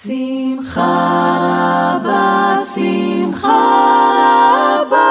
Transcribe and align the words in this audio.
שמחה 0.00 0.82
רבה, 1.40 2.56
שמחה 2.74 3.58
רבה. 4.80 5.06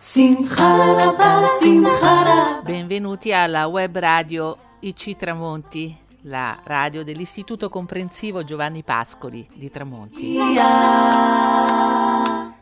שמחה 0.00 0.76
רבה, 0.98 1.40
שמחה 1.60 2.22
רבה. 2.22 2.60
Benvenuti 2.64 3.32
alla 3.32 3.66
web 3.66 3.96
radio 3.96 4.56
IC 4.80 5.16
Tramonti, 5.16 5.96
la 6.22 6.58
radio 6.64 7.02
dell'Istituto 7.02 7.68
Comprensivo 7.68 8.44
Giovanni 8.44 8.82
Pascoli 8.82 9.46
di 9.54 9.70
Tramonti. 9.70 10.36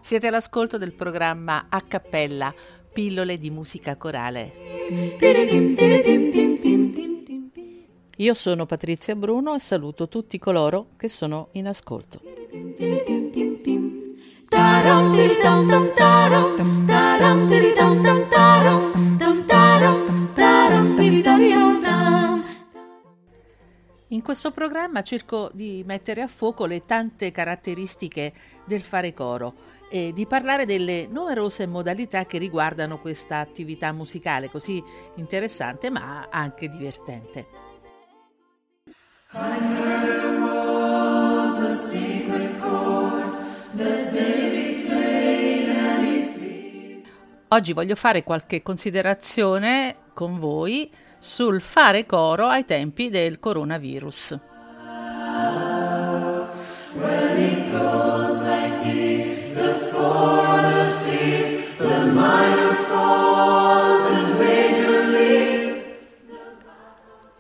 Siete 0.01 0.27
all'ascolto 0.27 0.79
del 0.79 0.93
programma 0.95 1.67
A 1.69 1.81
Cappella, 1.81 2.53
pillole 2.98 3.38
di 3.38 3.52
musica 3.52 3.96
corale. 3.96 4.52
Io 8.16 8.34
sono 8.34 8.66
Patrizia 8.66 9.16
Bruno 9.16 9.54
e 9.54 9.60
saluto 9.60 10.08
tutti 10.08 10.40
coloro 10.40 10.88
che 10.98 11.08
sono 11.08 11.50
in 11.52 11.68
ascolto. 11.68 12.20
In 24.08 24.22
questo 24.24 24.50
programma 24.50 25.04
cerco 25.04 25.52
di 25.54 25.84
mettere 25.86 26.22
a 26.22 26.28
fuoco 26.28 26.66
le 26.66 26.84
tante 26.84 27.32
caratteristiche 27.32 28.34
del 28.66 28.82
fare 28.82 29.14
coro 29.14 29.76
e 29.90 30.12
di 30.14 30.26
parlare 30.26 30.66
delle 30.66 31.08
numerose 31.08 31.66
modalità 31.66 32.26
che 32.26 32.38
riguardano 32.38 33.00
questa 33.00 33.40
attività 33.40 33.92
musicale 33.92 34.50
così 34.50 34.84
interessante 35.16 35.90
ma 35.90 36.28
anche 36.30 36.68
divertente. 36.70 37.46
Oggi 47.50 47.72
voglio 47.72 47.96
fare 47.96 48.24
qualche 48.24 48.62
considerazione 48.62 49.96
con 50.14 50.38
voi 50.38 50.92
sul 51.18 51.62
fare 51.62 52.06
coro 52.06 52.48
ai 52.48 52.66
tempi 52.66 53.10
del 53.10 53.40
coronavirus. 53.40 54.57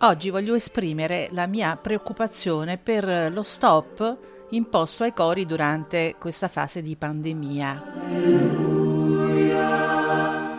Oggi 0.01 0.29
voglio 0.29 0.53
esprimere 0.53 1.27
la 1.31 1.47
mia 1.47 1.75
preoccupazione 1.75 2.77
per 2.77 3.31
lo 3.33 3.41
stop 3.41 4.17
imposto 4.51 5.03
ai 5.03 5.11
cori 5.11 5.43
durante 5.43 6.13
questa 6.19 6.47
fase 6.47 6.83
di 6.83 6.95
pandemia. 6.95 7.83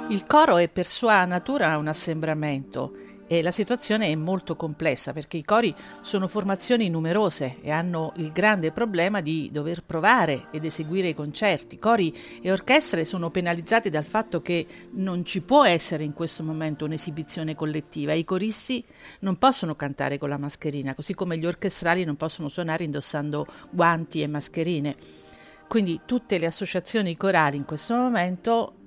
Il 0.09 0.25
coro 0.27 0.57
è 0.57 0.69
per 0.69 0.87
sua 0.87 1.25
natura 1.25 1.77
un 1.77 1.87
assembramento 1.87 2.93
e 3.29 3.43
la 3.43 3.51
situazione 3.51 4.07
è 4.07 4.15
molto 4.17 4.57
complessa 4.57 5.13
perché 5.13 5.37
i 5.37 5.45
cori 5.45 5.73
sono 6.01 6.27
formazioni 6.27 6.89
numerose 6.89 7.59
e 7.61 7.71
hanno 7.71 8.13
il 8.17 8.33
grande 8.33 8.73
problema 8.73 9.21
di 9.21 9.51
dover 9.53 9.85
provare 9.85 10.47
ed 10.51 10.65
eseguire 10.65 11.09
i 11.09 11.15
concerti. 11.15 11.79
Cori 11.79 12.13
e 12.41 12.51
orchestre 12.51 13.05
sono 13.05 13.31
penalizzati 13.31 13.91
dal 13.91 14.07
fatto 14.07 14.41
che 14.41 14.67
non 14.93 15.25
ci 15.27 15.43
può 15.43 15.65
essere 15.65 16.05
in 16.05 16.15
questo 16.15 16.43
momento 16.43 16.87
un'esibizione 16.87 17.55
collettiva. 17.55 18.15
I 18.15 18.25
coristi 18.25 18.83
non 19.21 19.37
possono 19.37 19.77
cantare 19.77 20.17
con 20.17 20.31
la 20.31 20.39
mascherina, 20.39 20.95
così 20.95 21.15
come 21.15 21.37
gli 21.37 21.47
orchestrali 21.47 22.05
non 22.05 22.17
possono 22.17 22.49
suonare 22.49 22.85
indossando 22.85 23.47
guanti 23.71 24.23
e 24.23 24.27
mascherine. 24.27 24.97
Quindi 25.69 26.01
tutte 26.07 26.39
le 26.39 26.47
associazioni 26.47 27.15
corali 27.15 27.59
in 27.59 27.67
questo 27.67 27.95
momento 27.95 28.78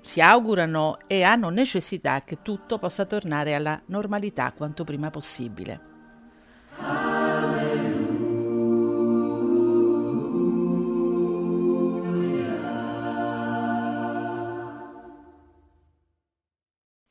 si 0.00 0.20
augurano 0.20 0.98
e 1.06 1.22
hanno 1.22 1.50
necessità 1.50 2.22
che 2.22 2.42
tutto 2.42 2.78
possa 2.78 3.04
tornare 3.04 3.54
alla 3.54 3.80
normalità 3.86 4.52
quanto 4.52 4.84
prima 4.84 5.10
possibile. 5.10 5.88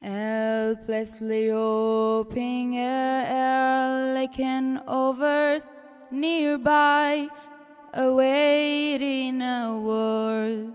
Helplessly 0.02 1.50
hoping 1.50 2.76
air, 2.76 4.14
licking 4.14 4.82
overs 4.88 5.68
nearby, 6.12 7.28
awaiting 7.94 9.42
a 9.42 9.72
word. 9.74 10.74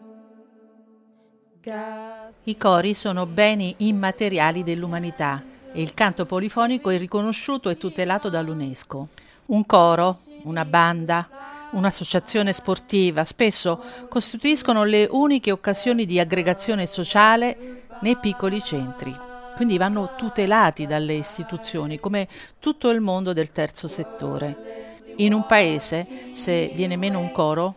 I 2.47 2.59
cori 2.59 2.93
sono 2.93 3.25
beni 3.25 3.75
immateriali 3.79 4.63
dell'umanità 4.63 5.43
e 5.73 5.81
il 5.81 5.95
canto 5.95 6.27
polifonico 6.27 6.91
è 6.91 6.99
riconosciuto 6.99 7.71
e 7.71 7.79
tutelato 7.79 8.29
dall'UNESCO. 8.29 9.09
Un 9.47 9.65
coro, 9.65 10.19
una 10.43 10.67
banda, 10.67 11.27
un'associazione 11.71 12.53
sportiva 12.53 13.25
spesso 13.25 13.83
costituiscono 14.11 14.85
le 14.85 15.09
uniche 15.11 15.53
occasioni 15.53 16.05
di 16.05 16.21
aggregazione 16.21 16.85
sociale 16.85 17.87
nei 18.03 18.19
piccoli 18.19 18.63
centri. 18.63 19.17
Quindi 19.57 19.79
vanno 19.79 20.13
tutelati 20.15 20.85
dalle 20.85 21.15
istituzioni 21.15 21.99
come 21.99 22.29
tutto 22.61 22.91
il 22.91 23.01
mondo 23.01 23.33
del 23.33 23.49
terzo 23.53 23.89
settore. 23.89 24.93
In 25.17 25.33
un 25.33 25.47
paese, 25.47 26.07
se 26.33 26.73
viene 26.75 26.97
meno 26.97 27.21
un 27.21 27.33
coro, 27.33 27.77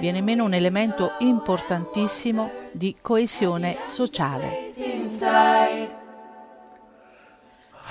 viene 0.00 0.22
meno 0.22 0.44
un 0.44 0.54
elemento 0.54 1.14
importantissimo 1.18 2.50
di 2.72 2.96
coesione 3.00 3.78
sociale. 3.84 4.66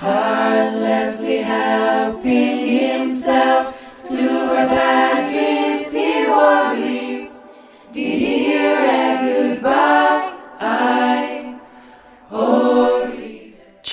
Heartlessly 0.00 1.42
helping 1.42 2.64
himself 2.64 3.74
to 4.06 4.14
her 4.14 4.68
bad 4.68 5.28
dreams, 5.28 5.92
he 5.92 6.24
worries. 6.28 7.46
Did 7.92 8.20
he 8.20 8.38
hear 8.44 8.78
a 8.78 9.56
goodbye? 9.56 10.17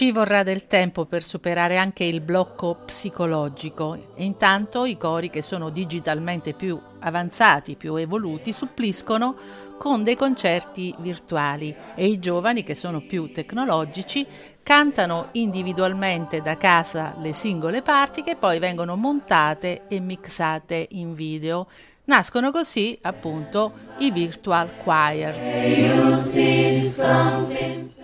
Ci 0.05 0.11
vorrà 0.11 0.43
del 0.43 0.67
tempo 0.67 1.05
per 1.05 1.23
superare 1.23 1.77
anche 1.77 2.03
il 2.03 2.21
blocco 2.21 2.75
psicologico 2.85 4.11
e 4.13 4.23
intanto 4.23 4.85
i 4.85 4.97
cori 4.97 5.31
che 5.31 5.41
sono 5.41 5.71
digitalmente 5.71 6.53
più 6.53 6.79
avanzati, 6.99 7.75
più 7.75 7.95
evoluti, 7.95 8.53
suppliscono 8.53 9.35
con 9.79 10.03
dei 10.03 10.16
concerti 10.16 10.93
virtuali 10.99 11.75
e 11.95 12.05
i 12.05 12.19
giovani 12.19 12.61
che 12.61 12.75
sono 12.75 13.01
più 13.01 13.31
tecnologici 13.31 14.27
cantano 14.61 15.29
individualmente 15.31 16.39
da 16.39 16.55
casa 16.55 17.16
le 17.19 17.33
singole 17.33 17.81
parti 17.81 18.22
che 18.22 18.35
poi 18.35 18.59
vengono 18.59 18.95
montate 18.95 19.85
e 19.87 19.99
mixate 19.99 20.85
in 20.91 21.16
video. 21.16 21.66
Nascono 22.03 22.51
così 22.51 22.95
appunto 23.01 23.73
i 23.97 24.11
virtual 24.11 24.69
choir. 24.83 25.33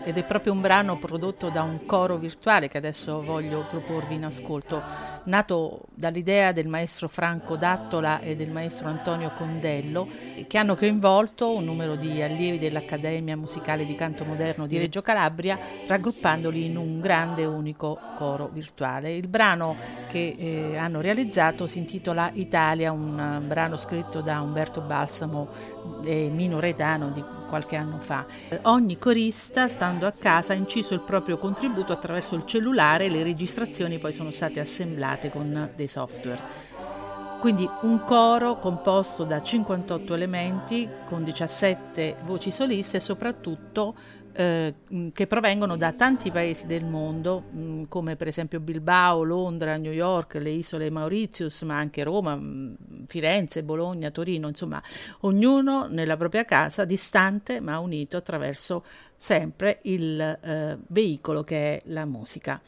Ed 0.03 0.17
è 0.17 0.23
proprio 0.23 0.53
un 0.53 0.62
brano 0.62 0.97
prodotto 0.97 1.50
da 1.50 1.62
un 1.62 1.85
coro 1.85 2.17
virtuale 2.17 2.67
che 2.67 2.78
adesso 2.78 3.22
voglio 3.22 3.66
proporvi 3.69 4.16
in 4.16 4.25
ascolto, 4.25 4.81
nato 5.25 5.84
dall'idea 5.94 6.51
del 6.51 6.67
maestro 6.67 7.07
Franco 7.07 7.56
Dattola 7.56 8.19
e 8.19 8.35
del 8.35 8.50
maestro 8.50 8.88
Antonio 8.88 9.31
Condello, 9.35 10.07
che 10.47 10.57
hanno 10.57 10.75
coinvolto 10.75 11.56
un 11.56 11.66
numero 11.66 11.95
di 11.95 12.22
allievi 12.22 12.57
dell'Accademia 12.57 13.38
Musicale 13.38 13.85
di 13.85 13.94
Canto 13.94 14.25
Moderno 14.25 14.66
di 14.66 14.78
Reggio 14.78 15.01
Calabria, 15.01 15.59
raggruppandoli 15.86 16.65
in 16.65 16.77
un 16.77 17.00
grande 17.00 17.45
unico 17.45 18.00
coro 18.15 18.50
virtuale. 18.51 19.13
Il 19.13 19.27
brano 19.27 19.75
che 20.07 20.36
eh, 20.38 20.77
hanno 20.77 21.01
realizzato 21.01 21.68
si 21.68 21.77
intitola 21.77 22.31
Italia, 22.33 22.92
un 22.92 23.44
brano 23.45 23.77
scritto 23.77 24.21
da 24.21 24.42
Umberto 24.42 24.81
Balsamo 24.81 25.47
e 26.04 26.30
Mino 26.33 26.59
Retano 26.59 27.09
di 27.09 27.24
qualche 27.51 27.75
anno 27.75 28.00
fa. 28.00 28.25
Ogni 28.63 28.98
corista, 28.98 29.68
stando 29.68 30.07
a 30.07 30.12
casa, 30.12 30.53
ha 30.53 30.56
inciso 30.56 30.94
il 30.94 31.01
proprio 31.01 31.38
contributo 31.38 31.92
attraverso 31.92 32.36
il 32.36 32.45
cellulare 32.45 33.06
e 33.06 33.09
le 33.09 33.24
registrazioni 33.24 34.00
poi 34.00 34.13
sono 34.13 34.31
state 34.31 34.62
assemblate 34.62 35.30
con 35.30 35.69
dei 35.75 35.88
software. 35.88 36.42
Quindi 37.42 37.69
un 37.81 38.03
coro 38.06 38.57
composto 38.57 39.25
da 39.25 39.42
58 39.42 40.13
elementi 40.13 40.88
con 41.06 41.24
17 41.24 42.18
voci 42.24 42.51
soliste 42.51 42.98
e 42.98 43.00
soprattutto 43.01 43.95
eh, 44.33 44.74
che 45.13 45.28
provengono 45.28 45.78
da 45.78 45.92
tanti 45.94 46.31
paesi 46.31 46.68
del 46.68 46.86
mondo, 46.86 47.42
mh, 47.51 47.83
come 47.88 48.16
per 48.16 48.28
esempio 48.28 48.60
Bilbao, 48.60 49.24
Londra, 49.24 49.78
New 49.78 49.92
York, 49.92 50.36
le 50.36 50.50
isole 50.51 50.89
Mauritius, 50.89 51.62
ma 51.63 51.78
anche 51.78 52.04
Roma, 52.04 52.36
mh, 52.36 53.06
Firenze, 53.07 53.63
Bologna, 53.63 54.12
Torino, 54.12 54.48
insomma, 54.48 54.81
ognuno 55.22 55.88
nella 55.89 56.18
propria 56.18 56.45
casa, 56.45 56.86
distante 56.86 57.60
ma 57.60 57.80
unito 57.80 58.18
attraverso 58.18 58.83
sempre 59.16 59.80
il 59.83 60.19
eh, 60.19 60.78
veicolo 60.88 61.44
che 61.44 61.78
è 61.78 61.81
la 61.86 62.06
musica. 62.06 62.60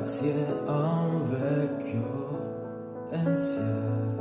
grazie 0.00 0.46
a 0.66 1.02
un 1.02 1.28
vecchio 1.28 3.06
pensiero. 3.10 4.19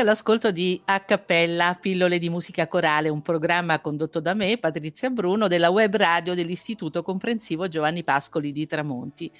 All'ascolto 0.00 0.50
di 0.50 0.80
A 0.86 1.00
Cappella, 1.00 1.76
pillole 1.78 2.18
di 2.18 2.30
musica 2.30 2.66
corale, 2.66 3.10
un 3.10 3.20
programma 3.20 3.80
condotto 3.80 4.18
da 4.18 4.34
me, 4.34 4.56
Patrizia 4.56 5.10
Bruno, 5.10 5.46
della 5.46 5.70
web 5.70 5.94
radio 5.94 6.34
dell'Istituto 6.34 7.02
Comprensivo 7.02 7.68
Giovanni 7.68 8.02
Pascoli 8.02 8.50
di 8.50 8.66
Tramonti. 8.66 9.30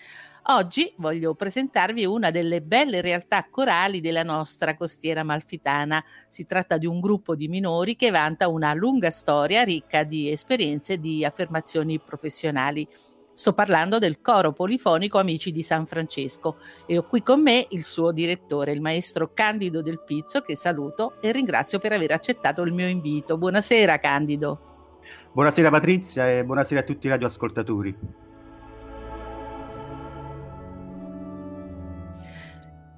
Oggi 0.45 0.93
voglio 0.97 1.35
presentarvi 1.35 2.05
una 2.05 2.31
delle 2.31 2.61
belle 2.61 3.01
realtà 3.01 3.47
corali 3.51 4.01
della 4.01 4.23
nostra 4.23 4.77
costiera 4.77 5.23
malfitana. 5.23 6.03
Si 6.29 6.45
tratta 6.45 6.77
di 6.77 6.87
un 6.87 7.01
gruppo 7.01 7.35
di 7.35 7.49
minori 7.49 7.97
che 7.97 8.11
vanta 8.11 8.49
una 8.49 8.75
lunga 8.75 9.11
storia 9.11 9.63
ricca 9.63 10.03
di 10.03 10.31
esperienze 10.31 10.95
e 10.95 10.99
di 10.99 11.25
affermazioni 11.25 11.99
professionali. 12.01 12.87
Sto 13.33 13.53
parlando 13.55 13.99
del 13.99 14.21
coro 14.21 14.53
polifonico 14.53 15.19
Amici 15.19 15.51
di 15.51 15.63
San 15.63 15.87
Francesco 15.87 16.57
e 16.87 16.99
ho 16.99 17.07
qui 17.07 17.23
con 17.23 17.41
me 17.41 17.67
il 17.71 17.85
suo 17.85 18.13
direttore, 18.13 18.73
il 18.73 18.81
maestro 18.81 19.33
Candido 19.33 19.83
Del 19.83 20.03
Pizzo, 20.03 20.43
che 20.43 20.57
saluto 20.57 21.21
e 21.21 21.33
ringrazio 21.33 21.79
per 21.79 21.93
aver 21.93 22.13
accettato 22.13 22.63
il 22.63 22.73
mio 22.73 22.87
invito. 22.87 23.39
Buonasera 23.39 23.99
Candido. 23.99 24.99
Buonasera 25.33 25.71
Patrizia 25.71 26.31
e 26.31 26.45
buonasera 26.45 26.81
a 26.81 26.85
tutti 26.85 27.07
i 27.07 27.11
radioascoltatori. 27.11 27.97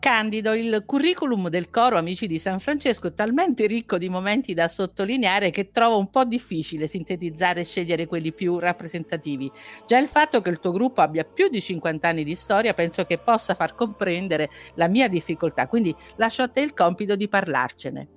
Candido, 0.02 0.52
il 0.52 0.82
curriculum 0.84 1.48
del 1.48 1.70
coro 1.70 1.96
Amici 1.96 2.26
di 2.26 2.36
San 2.40 2.58
Francesco 2.58 3.06
è 3.06 3.14
talmente 3.14 3.66
ricco 3.68 3.98
di 3.98 4.08
momenti 4.08 4.52
da 4.52 4.66
sottolineare 4.66 5.50
che 5.50 5.70
trovo 5.70 5.96
un 5.96 6.10
po' 6.10 6.24
difficile 6.24 6.88
sintetizzare 6.88 7.60
e 7.60 7.64
scegliere 7.64 8.08
quelli 8.08 8.32
più 8.32 8.58
rappresentativi. 8.58 9.48
Già 9.86 9.98
il 9.98 10.08
fatto 10.08 10.40
che 10.40 10.50
il 10.50 10.58
tuo 10.58 10.72
gruppo 10.72 11.02
abbia 11.02 11.22
più 11.22 11.48
di 11.48 11.60
50 11.60 12.08
anni 12.08 12.24
di 12.24 12.34
storia 12.34 12.74
penso 12.74 13.04
che 13.04 13.18
possa 13.18 13.54
far 13.54 13.76
comprendere 13.76 14.50
la 14.74 14.88
mia 14.88 15.06
difficoltà, 15.06 15.68
quindi 15.68 15.94
lascio 16.16 16.42
a 16.42 16.48
te 16.48 16.62
il 16.62 16.74
compito 16.74 17.14
di 17.14 17.28
parlarcene. 17.28 18.08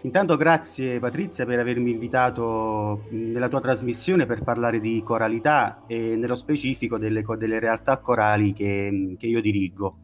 Intanto 0.00 0.36
grazie 0.36 0.98
Patrizia 0.98 1.46
per 1.46 1.60
avermi 1.60 1.92
invitato 1.92 3.06
nella 3.10 3.48
tua 3.48 3.60
trasmissione 3.60 4.26
per 4.26 4.42
parlare 4.42 4.80
di 4.80 5.00
coralità 5.04 5.84
e 5.86 6.16
nello 6.16 6.34
specifico 6.34 6.98
delle, 6.98 7.24
delle 7.38 7.60
realtà 7.60 7.98
corali 7.98 8.52
che, 8.52 9.14
che 9.16 9.26
io 9.28 9.40
dirigo. 9.40 9.98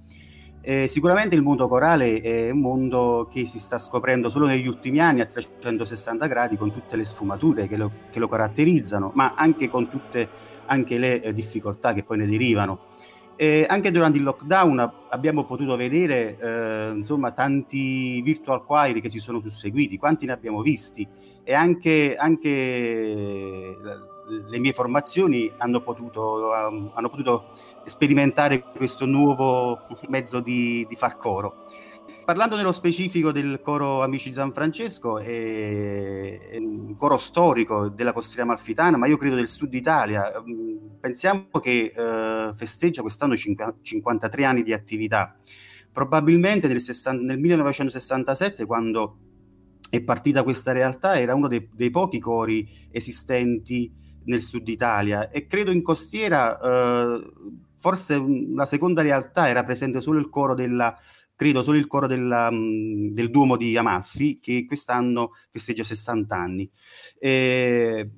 Eh, 0.65 0.87
sicuramente 0.87 1.35
il 1.35 1.43
mondo 1.43 1.67
corale 1.67 2.21
è 2.21 2.51
un 2.51 2.61
mondo 2.61 3.29
che 3.29 3.47
si 3.47 3.59
sta 3.59 3.79
scoprendo 3.79 4.31
solo 4.31 4.47
negli 4.47 4.69
ultimi 4.69 5.01
anni 5.01 5.21
a 5.21 5.27
360 5.27 6.27
gradi 6.29 6.57
con 6.57 6.73
tutte 6.73 6.95
le 6.95 7.03
sfumature 7.05 7.67
che 7.67 7.77
lo, 7.77 7.91
che 8.11 8.21
lo 8.21 8.29
caratterizzano, 8.29 9.11
ma 9.15 9.35
anche 9.35 9.69
con 9.69 9.89
tutte 9.89 10.29
anche 10.67 10.99
le 10.99 11.21
eh, 11.21 11.35
difficoltà 11.35 11.93
che 11.93 12.05
poi 12.05 12.19
ne 12.19 12.29
derivano. 12.29 12.91
E 13.35 13.67
anche 13.69 13.91
durante 13.91 14.19
il 14.19 14.25
lockdown 14.25 14.93
abbiamo 15.11 15.45
potuto 15.45 15.75
vedere 15.75 16.39
eh, 16.39 16.93
insomma, 16.95 17.33
tanti 17.33 18.23
virtual 18.23 18.65
choir 18.65 19.01
che 19.01 19.11
si 19.11 19.19
sono 19.19 19.41
susseguiti, 19.41 19.99
quanti 19.99 20.27
ne 20.27 20.33
abbiamo 20.33 20.63
visti 20.63 21.05
e 21.43 21.55
anche, 21.55 22.15
anche 22.17 23.77
le 24.47 24.59
mie 24.59 24.73
formazioni 24.73 25.53
hanno 25.59 25.83
potuto, 25.83 26.53
hanno 26.53 27.09
potuto 27.11 27.51
sperimentare 27.85 28.63
questo 28.63 29.07
nuovo 29.07 29.81
mezzo 30.09 30.41
di, 30.41 30.87
di 30.89 30.97
far 30.97 31.17
coro. 31.17 31.65
Parlando 32.25 32.55
nello 32.55 32.71
specifico 32.71 33.33
del 33.33 33.61
coro 33.61 34.01
Amici 34.01 34.33
San 34.33 34.53
Francesco, 34.53 35.19
è, 35.19 36.57
un 36.57 36.95
coro 36.97 37.17
storico 37.17 37.89
della 37.89 38.13
costiera 38.13 38.45
malfitana, 38.45 38.97
ma 38.97 39.09
io 39.09 39.17
credo 39.17 39.35
del 39.35 39.49
sud 39.49 39.75
Italia. 39.75 40.33
Mm, 40.41 40.99
pensiamo 41.01 41.49
che 41.61 41.93
eh, 41.95 42.53
festeggia 42.55 43.03
quest'anno 43.03 43.35
53 43.37 44.45
anni 44.45 44.63
di 44.63 44.73
attività. 44.73 45.37
Probabilmente 45.93 46.69
nel, 46.69 46.81
60, 46.81 47.23
nel 47.23 47.39
1967, 47.39 48.67
quando 48.67 49.17
è 49.91 50.01
partita 50.01 50.45
questa 50.45 50.71
realtà, 50.71 51.19
era 51.19 51.35
uno 51.35 51.49
dei, 51.49 51.69
dei 51.75 51.91
pochi 51.91 52.21
cori 52.21 52.89
esistenti 52.93 53.93
nel 54.25 54.43
sud 54.43 54.69
Italia 54.69 55.31
e 55.31 55.47
credo 55.47 55.71
in 55.71 55.83
costiera 55.83 56.59
eh, 56.59 57.31
forse 57.79 58.23
la 58.55 58.67
seconda 58.67 59.03
realtà 59.03 59.49
era 59.49 59.65
presente 59.65 60.01
solo 60.01 60.19
il 60.19 60.29
coro 60.29 60.55
della 60.55 60.97
credo 61.43 61.65
solo 61.65 61.77
il 61.77 61.89
coro 61.89 62.07
della, 62.07 62.51
del 62.53 63.31
Duomo 63.31 63.57
di 63.57 63.77
Amalfi 63.77 64.39
che 64.41 64.65
quest'anno 64.65 65.33
festeggia 65.51 65.83
60 65.83 66.37
anni. 66.37 66.71
E, 67.19 68.11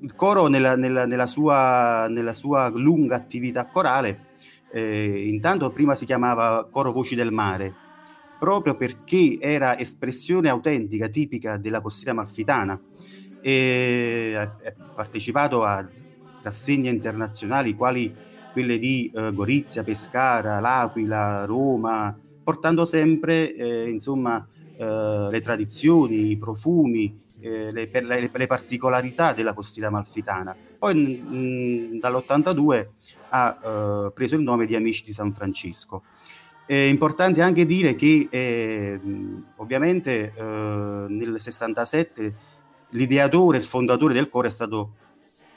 il 0.00 0.14
coro 0.14 0.46
nella, 0.46 0.76
nella, 0.76 1.06
nella, 1.06 1.26
sua, 1.26 2.06
nella, 2.08 2.34
sua, 2.34 2.68
lunga 2.68 3.16
attività 3.16 3.66
corale, 3.66 4.36
eh, 4.70 5.26
intanto 5.26 5.70
prima 5.70 5.96
si 5.96 6.04
chiamava 6.04 6.68
Coro 6.70 6.92
Voci 6.92 7.16
del 7.16 7.32
Mare, 7.32 7.74
proprio 8.38 8.76
perché 8.76 9.38
era 9.40 9.76
espressione 9.78 10.48
autentica, 10.50 11.08
tipica 11.08 11.56
della 11.56 11.80
costiera 11.80 12.12
malfitana. 12.12 12.80
E 13.42 14.34
ha 14.36 14.72
partecipato 14.94 15.64
a 15.64 15.86
rassegne 16.42 16.90
internazionali 16.90 17.74
quali 17.74 18.14
quelle 18.52 18.78
di 18.78 19.10
eh, 19.12 19.32
Gorizia, 19.32 19.82
Pescara, 19.82 20.60
L'Aquila, 20.60 21.44
Roma, 21.44 22.16
portando 22.44 22.84
sempre 22.84 23.54
eh, 23.54 23.88
insomma, 23.88 24.46
eh, 24.76 25.28
le 25.30 25.40
tradizioni, 25.40 26.30
i 26.30 26.36
profumi, 26.36 27.20
eh, 27.40 27.72
le, 27.72 27.88
le, 27.90 28.30
le, 28.32 28.46
particolarità 28.46 29.32
della 29.32 29.54
costiera 29.54 29.90
malfitana. 29.90 30.54
Poi 30.78 30.94
mh, 30.94 31.98
dall'82 31.98 32.86
ha 33.30 33.58
eh, 33.64 34.12
preso 34.12 34.36
il 34.36 34.42
nome 34.42 34.66
di 34.66 34.76
Amici 34.76 35.04
di 35.04 35.12
San 35.12 35.32
Francisco. 35.32 36.04
È 36.64 36.74
importante 36.74 37.42
anche 37.42 37.66
dire 37.66 37.96
che 37.96 38.28
eh, 38.30 39.00
ovviamente 39.56 40.32
nel 40.38 41.36
67 41.38 42.34
l'ideatore, 42.92 43.58
il 43.58 43.64
fondatore 43.64 44.14
del 44.14 44.28
coro 44.28 44.46
è 44.46 44.50
stato 44.50 44.94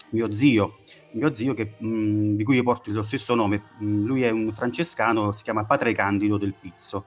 mio 0.10 0.32
zio, 0.32 0.80
mio 1.12 1.34
zio 1.34 1.54
che, 1.54 1.74
mh, 1.78 2.36
di 2.36 2.44
cui 2.44 2.56
io 2.56 2.64
porto 2.64 2.92
lo 2.92 3.04
stesso 3.04 3.36
nome, 3.36 3.64
mh, 3.78 4.04
lui 4.04 4.24
è 4.24 4.30
un 4.30 4.52
francescano, 4.52 5.32
si 5.32 5.44
chiama 5.44 5.66
Padre 5.66 5.94
Candido 5.94 6.38
del 6.38 6.54
Pizzo. 6.60 7.06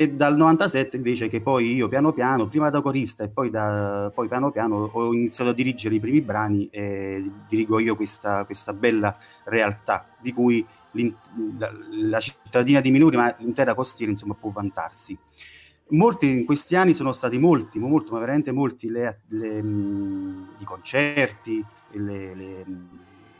E 0.00 0.12
dal 0.12 0.36
97 0.36 0.96
invece 0.96 1.26
che 1.26 1.40
poi 1.40 1.74
io 1.74 1.88
piano 1.88 2.12
piano, 2.12 2.46
prima 2.46 2.70
da 2.70 2.80
corista 2.80 3.24
e 3.24 3.28
poi, 3.28 3.50
da, 3.50 4.12
poi 4.14 4.28
piano 4.28 4.52
piano 4.52 4.88
ho 4.92 5.12
iniziato 5.12 5.50
a 5.50 5.54
dirigere 5.54 5.96
i 5.96 6.00
primi 6.00 6.20
brani 6.20 6.68
e 6.70 7.28
dirigo 7.48 7.80
io 7.80 7.96
questa, 7.96 8.44
questa 8.44 8.72
bella 8.72 9.18
realtà 9.44 10.06
di 10.20 10.32
cui 10.32 10.64
la, 11.58 11.72
la, 11.90 12.20
cittadina 12.20 12.80
di 12.80 12.92
Minuri, 12.92 13.16
ma 13.16 13.34
l'intera 13.38 13.74
costiera 13.74 14.12
insomma 14.12 14.34
può 14.34 14.50
vantarsi. 14.50 15.18
Molti 15.90 16.28
in 16.28 16.44
questi 16.44 16.76
anni 16.76 16.92
sono 16.92 17.12
stati 17.12 17.38
molti, 17.38 17.78
molto, 17.78 18.12
ma 18.12 18.18
veramente 18.18 18.52
molti 18.52 18.90
le, 18.90 19.20
le, 19.28 19.58
i 20.58 20.64
concerti, 20.64 21.64
le, 21.92 22.34
le 22.34 22.64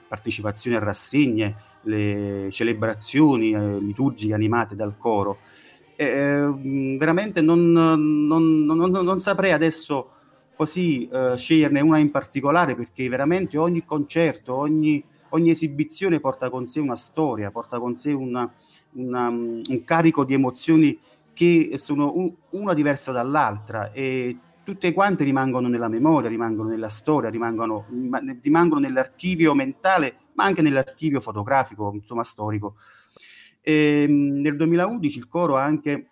partecipazioni 0.08 0.74
a 0.74 0.80
rassegne, 0.80 1.56
le 1.82 2.48
celebrazioni 2.50 3.52
eh, 3.52 3.78
liturgiche 3.78 4.32
animate 4.32 4.74
dal 4.74 4.96
coro. 4.96 5.38
Eh, 5.94 6.50
veramente 6.98 7.40
non, 7.40 7.72
non, 7.72 8.64
non, 8.64 8.90
non, 8.90 9.20
saprei 9.20 9.52
adesso 9.52 10.10
così 10.54 11.08
eh, 11.08 11.34
sceglierne 11.36 11.80
una 11.80 11.98
in 11.98 12.10
particolare 12.10 12.74
perché 12.74 13.08
veramente 13.08 13.58
ogni 13.58 13.84
concerto, 13.84 14.54
ogni, 14.54 15.02
ogni, 15.30 15.50
esibizione 15.50 16.20
porta 16.20 16.50
con 16.50 16.66
sé 16.68 16.80
una 16.80 16.96
storia, 16.96 17.50
porta 17.50 17.78
con 17.78 17.96
sé 17.96 18.12
una, 18.12 18.50
una, 18.92 19.28
un 19.28 19.82
carico 19.84 20.24
di 20.24 20.34
emozioni 20.34 20.98
che 21.38 21.78
sono 21.78 22.16
un, 22.16 22.34
una 22.50 22.74
diversa 22.74 23.12
dall'altra 23.12 23.92
e 23.92 24.36
tutte 24.64 24.92
quante 24.92 25.22
rimangono 25.22 25.68
nella 25.68 25.86
memoria, 25.86 26.28
rimangono 26.28 26.68
nella 26.68 26.88
storia, 26.88 27.30
rimangono, 27.30 27.86
rimangono 28.42 28.80
nell'archivio 28.80 29.54
mentale, 29.54 30.16
ma 30.32 30.42
anche 30.42 30.62
nell'archivio 30.62 31.20
fotografico, 31.20 31.92
insomma 31.94 32.24
storico. 32.24 32.74
E, 33.60 34.04
ehm, 34.08 34.40
nel 34.40 34.56
2011 34.56 35.16
il 35.18 35.28
coro 35.28 35.56
ha 35.56 35.62
anche, 35.62 36.08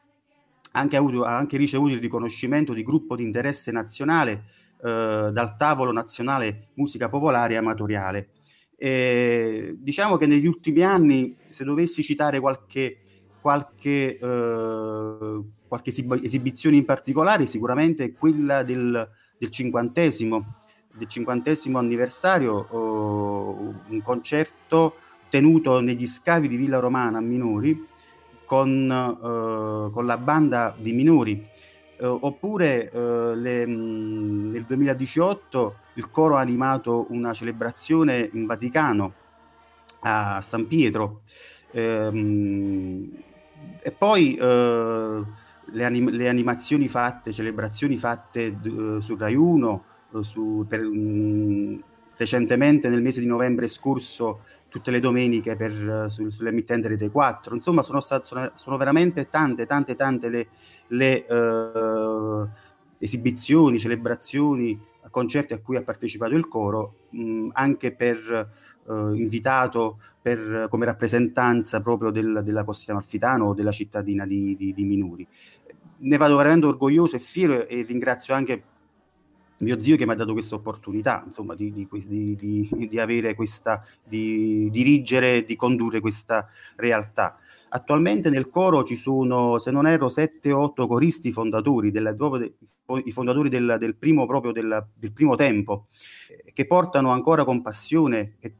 anche, 0.71 0.97
avuto, 0.97 1.25
ha 1.25 1.37
anche 1.37 1.57
ricevuto 1.57 1.95
il 1.95 2.01
riconoscimento 2.01 2.73
di 2.73 2.85
gruppo 2.85 3.17
di 3.17 3.25
interesse 3.25 3.73
nazionale 3.73 4.45
eh, 4.81 5.31
dal 5.33 5.57
tavolo 5.57 5.91
nazionale 5.91 6.69
musica 6.75 7.09
popolare 7.09 7.55
e 7.55 7.57
amatoriale. 7.57 8.29
E, 8.77 9.75
diciamo 9.77 10.17
che 10.17 10.27
negli 10.27 10.47
ultimi 10.47 10.83
anni, 10.83 11.37
se 11.49 11.65
dovessi 11.65 12.05
citare 12.05 12.39
qualche 12.39 13.01
qualche, 13.47 14.19
eh, 14.19 15.43
qualche 15.69 15.91
esib- 15.91 16.21
esibizione 16.21 16.75
in 16.75 16.85
particolare, 16.85 17.47
sicuramente 17.47 18.13
quella 18.13 18.65
del, 18.65 19.09
del 19.39 19.51
cinquantesimo, 19.51 20.55
del 20.93 21.07
cinquantesimo 21.07 21.79
anniversario, 21.79 22.67
oh, 22.69 23.83
un 23.87 24.03
concerto 24.03 24.97
tenuto 25.29 25.79
negli 25.79 26.09
scavi 26.09 26.49
di 26.49 26.57
Villa 26.57 26.81
Romana 26.81 27.19
a 27.19 27.21
Minori 27.21 27.87
con, 28.45 28.91
eh, 28.91 29.93
con 29.93 30.07
la 30.07 30.19
banda 30.19 30.75
di 30.77 30.93
Minori. 30.93 31.47
Eh, 31.99 32.05
oppure 32.05 32.91
eh, 32.91 33.37
le, 33.37 33.65
mh, 33.65 34.51
nel 34.51 34.65
2018 34.65 35.77
il 35.95 36.11
coro 36.11 36.37
ha 36.37 36.41
animato 36.41 37.07
una 37.11 37.33
celebrazione 37.33 38.29
in 38.33 38.45
Vaticano 38.45 39.13
a 40.01 40.41
San 40.41 40.67
Pietro. 40.67 41.21
Ehm, 41.71 43.25
e 43.83 43.91
poi 43.93 44.35
eh, 44.37 45.23
le, 45.65 45.85
anim- 45.85 46.11
le, 46.11 46.29
animazioni 46.29 46.89
fatte, 46.89 47.33
celebrazioni 47.33 47.97
fatte 47.97 48.59
d- 48.59 48.99
su 48.99 49.17
Rai 49.17 49.35
1, 49.35 49.85
su, 50.21 50.65
per, 50.69 50.81
mh, 50.81 51.83
recentemente 52.17 52.89
nel 52.89 53.03
mese 53.03 53.21
di 53.21 53.27
novembre 53.27 53.69
scorso 53.69 54.41
tutte 54.69 54.91
le 54.91 55.01
domeniche 55.01 55.57
per, 55.57 56.07
su, 56.09 56.29
sull'emittente 56.29 56.89
Rete 56.89 57.11
4. 57.11 57.55
Insomma, 57.55 57.83
sono, 57.83 58.01
state, 58.01 58.25
sono, 58.25 58.51
sono 58.55 58.77
veramente 58.77 59.29
tante, 59.29 59.67
tante, 59.67 59.97
tante 59.97 60.29
le, 60.29 60.49
le 60.89 61.27
uh, 61.29 62.49
esibizioni, 62.99 63.79
celebrazioni, 63.79 64.79
concerti 65.11 65.53
a 65.53 65.59
cui 65.59 65.77
ha 65.77 65.83
partecipato 65.83 66.35
il 66.35 66.49
coro, 66.49 67.07
mh, 67.11 67.49
anche 67.53 67.93
per 67.93 68.51
uh, 68.85 69.13
invitato 69.15 69.99
per, 70.21 70.67
come 70.69 70.85
rappresentanza 70.85 71.81
proprio 71.81 72.11
del, 72.11 72.43
della 72.45 72.65
costiera 72.65 72.99
malfitana 72.99 73.45
o 73.45 73.55
della 73.55 73.73
cittadina 73.73 74.27
di, 74.27 74.57
di, 74.57 74.73
di, 74.75 74.85
Minuri. 74.85 75.27
Ne 75.99 76.17
vado 76.17 76.37
veramente 76.37 76.67
orgoglioso 76.67 77.17
e 77.17 77.21
fiero 77.21 77.67
e 77.67 77.83
ringrazio 77.83 78.35
anche 78.35 78.63
mio 79.59 79.81
zio 79.81 79.97
che 79.97 80.05
mi 80.05 80.13
ha 80.13 80.17
dato 80.17 80.33
questa 80.33 80.55
opportunità, 80.55 81.23
insomma, 81.25 81.55
di, 81.55 81.73
di, 81.73 82.69
di 82.89 82.99
avere 82.99 83.35
questa, 83.35 83.85
di 84.03 84.69
dirigere 84.71 85.37
e 85.37 85.45
di 85.45 85.57
condurre 85.57 86.01
questa 86.01 86.49
realtà. 86.77 87.37
Attualmente 87.69 88.31
nel 88.31 88.49
coro 88.49 88.85
ci 88.85 88.95
sono, 88.97 89.59
se 89.59 89.71
non 89.71 89.87
erro, 89.87 90.07
7-8 90.07 90.87
coristi 90.87 91.33
fondatori, 91.33 91.91
della, 91.91 92.15
i 93.05 93.11
fondatori 93.11 93.49
del, 93.49 93.77
del 93.79 93.97
primo, 93.97 94.27
proprio 94.27 94.53
del, 94.53 94.87
del, 94.95 95.13
primo 95.13 95.35
tempo, 95.35 95.89
eh, 96.29 96.53
che 96.53 96.67
portano 96.67 97.11
ancora 97.11 97.45
con 97.45 97.63
passione 97.63 98.37
e 98.39 98.55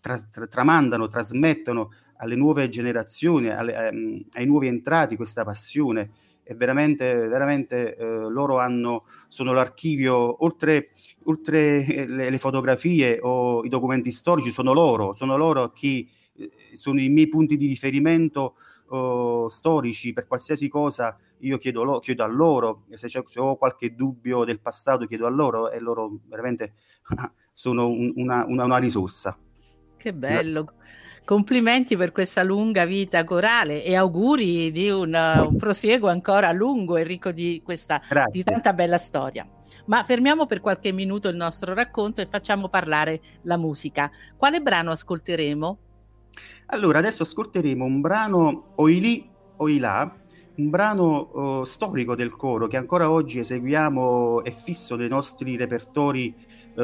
tra, 0.00 0.18
tra, 0.18 0.46
tramandano, 0.46 1.08
trasmettono 1.08 1.90
alle 2.16 2.36
nuove 2.36 2.68
generazioni, 2.68 3.48
alle, 3.48 3.88
ehm, 3.88 4.24
ai 4.32 4.46
nuovi 4.46 4.68
entrati 4.68 5.16
questa 5.16 5.44
passione. 5.44 6.10
E 6.48 6.54
veramente, 6.54 7.26
veramente 7.26 7.96
eh, 7.96 8.06
loro 8.30 8.58
hanno, 8.58 9.04
sono 9.26 9.52
l'archivio, 9.52 10.44
oltre, 10.44 10.90
oltre 11.24 11.84
le, 12.06 12.30
le, 12.30 12.38
fotografie 12.38 13.18
o 13.20 13.64
i 13.64 13.68
documenti 13.68 14.12
storici, 14.12 14.50
sono 14.50 14.72
loro, 14.72 15.14
sono 15.16 15.36
loro 15.36 15.72
chi 15.72 16.08
eh, 16.08 16.25
sono 16.74 17.00
i 17.00 17.08
miei 17.08 17.28
punti 17.28 17.56
di 17.56 17.66
riferimento 17.66 18.56
oh, 18.88 19.48
storici. 19.48 20.12
Per 20.12 20.26
qualsiasi 20.26 20.68
cosa 20.68 21.16
io 21.38 21.58
chiedo, 21.58 21.82
lo, 21.82 21.98
chiedo 22.00 22.24
a 22.24 22.26
loro. 22.26 22.84
Se, 22.92 23.08
se, 23.08 23.22
ho 23.36 23.56
qualche 23.56 23.94
dubbio 23.94 24.44
del 24.44 24.60
passato 24.60 25.06
chiedo 25.06 25.26
a 25.26 25.30
loro 25.30 25.70
e 25.70 25.80
loro 25.80 26.18
veramente 26.26 26.74
sono 27.52 27.88
un, 27.88 28.12
una, 28.16 28.44
una, 28.46 28.64
una, 28.64 28.78
risorsa. 28.78 29.36
Che 29.96 30.14
bello. 30.14 30.74
Complimenti 31.24 31.96
per 31.96 32.12
questa 32.12 32.44
lunga 32.44 32.84
vita 32.84 33.24
corale 33.24 33.82
e 33.82 33.96
auguri 33.96 34.70
di 34.70 34.88
un, 34.90 35.12
un 35.12 35.56
prosieguo 35.56 36.08
ancora 36.08 36.52
lungo 36.52 36.96
e 36.96 37.02
ricco 37.02 37.32
di, 37.32 37.62
questa, 37.64 38.00
di 38.30 38.44
tanta 38.44 38.72
bella 38.72 38.98
storia. 38.98 39.44
Ma 39.86 40.04
fermiamo 40.04 40.46
per 40.46 40.60
qualche 40.60 40.92
minuto 40.92 41.28
il 41.28 41.36
nostro 41.36 41.74
racconto 41.74 42.20
e 42.20 42.26
facciamo 42.26 42.68
parlare 42.68 43.20
la 43.42 43.56
musica. 43.56 44.10
Quale 44.36 44.60
brano 44.60 44.90
ascolteremo? 44.90 45.78
Allora, 46.68 46.98
adesso 46.98 47.22
ascolteremo 47.22 47.84
un 47.84 48.00
brano 48.00 48.72
Oilì 48.76 49.30
Oilà, 49.58 50.12
un 50.56 50.68
brano 50.68 51.60
uh, 51.60 51.64
storico 51.64 52.16
del 52.16 52.34
coro 52.34 52.66
che 52.66 52.76
ancora 52.76 53.08
oggi 53.08 53.38
eseguiamo, 53.38 54.42
è 54.42 54.50
fisso 54.50 54.96
nei 54.96 55.06
nostri 55.08 55.56
repertori, 55.56 56.34
uh, 56.74 56.80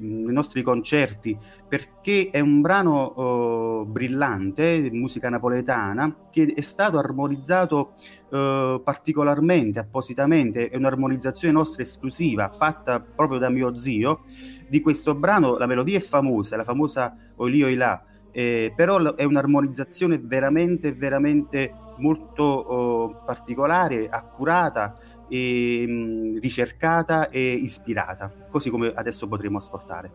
nei 0.00 0.32
nostri 0.32 0.62
concerti, 0.62 1.38
perché 1.68 2.30
è 2.32 2.40
un 2.40 2.60
brano 2.60 3.80
uh, 3.80 3.84
brillante, 3.86 4.88
musica 4.92 5.28
napoletana, 5.28 6.28
che 6.30 6.52
è 6.52 6.60
stato 6.60 6.98
armonizzato 6.98 7.92
particolarmente, 8.30 9.80
appositamente, 9.80 10.68
è 10.68 10.76
un'armonizzazione 10.76 11.52
nostra 11.52 11.82
esclusiva, 11.82 12.48
fatta 12.48 13.00
proprio 13.00 13.40
da 13.40 13.50
mio 13.50 13.76
zio. 13.76 14.20
Di 14.68 14.80
questo 14.80 15.16
brano 15.16 15.58
la 15.58 15.66
melodia 15.66 15.98
è 15.98 16.00
famosa, 16.00 16.56
la 16.56 16.62
famosa 16.62 17.16
Oilì 17.36 17.64
Oilà, 17.64 18.04
eh, 18.32 18.72
però 18.74 19.14
è 19.14 19.24
un'armonizzazione 19.24 20.18
veramente, 20.18 20.92
veramente 20.92 21.72
molto 21.96 22.42
oh, 22.42 23.22
particolare, 23.24 24.08
accurata, 24.08 24.96
e, 25.30 25.84
mh, 25.86 25.92
mm, 25.92 26.38
ricercata 26.38 27.28
e 27.28 27.52
ispirata, 27.52 28.30
così 28.50 28.68
come 28.68 28.92
adesso 28.94 29.28
potremo 29.28 29.58
ascoltare. 29.58 30.10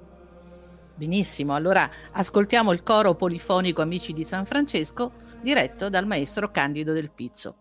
Benissimo, 0.93 1.55
allora 1.55 1.89
ascoltiamo 2.11 2.71
il 2.71 2.83
coro 2.83 3.15
polifonico 3.15 3.81
Amici 3.81 4.13
di 4.13 4.23
San 4.23 4.45
Francesco, 4.45 5.11
diretto 5.41 5.89
dal 5.89 6.05
maestro 6.05 6.51
Candido 6.51 6.93
del 6.93 7.09
Pizzo. 7.13 7.55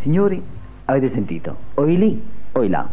Signori, 0.00 0.42
avete 0.86 1.10
sentito, 1.10 1.56
oi 1.74 1.96
lì, 1.96 2.22
oi 2.52 2.68
là. 2.68 2.88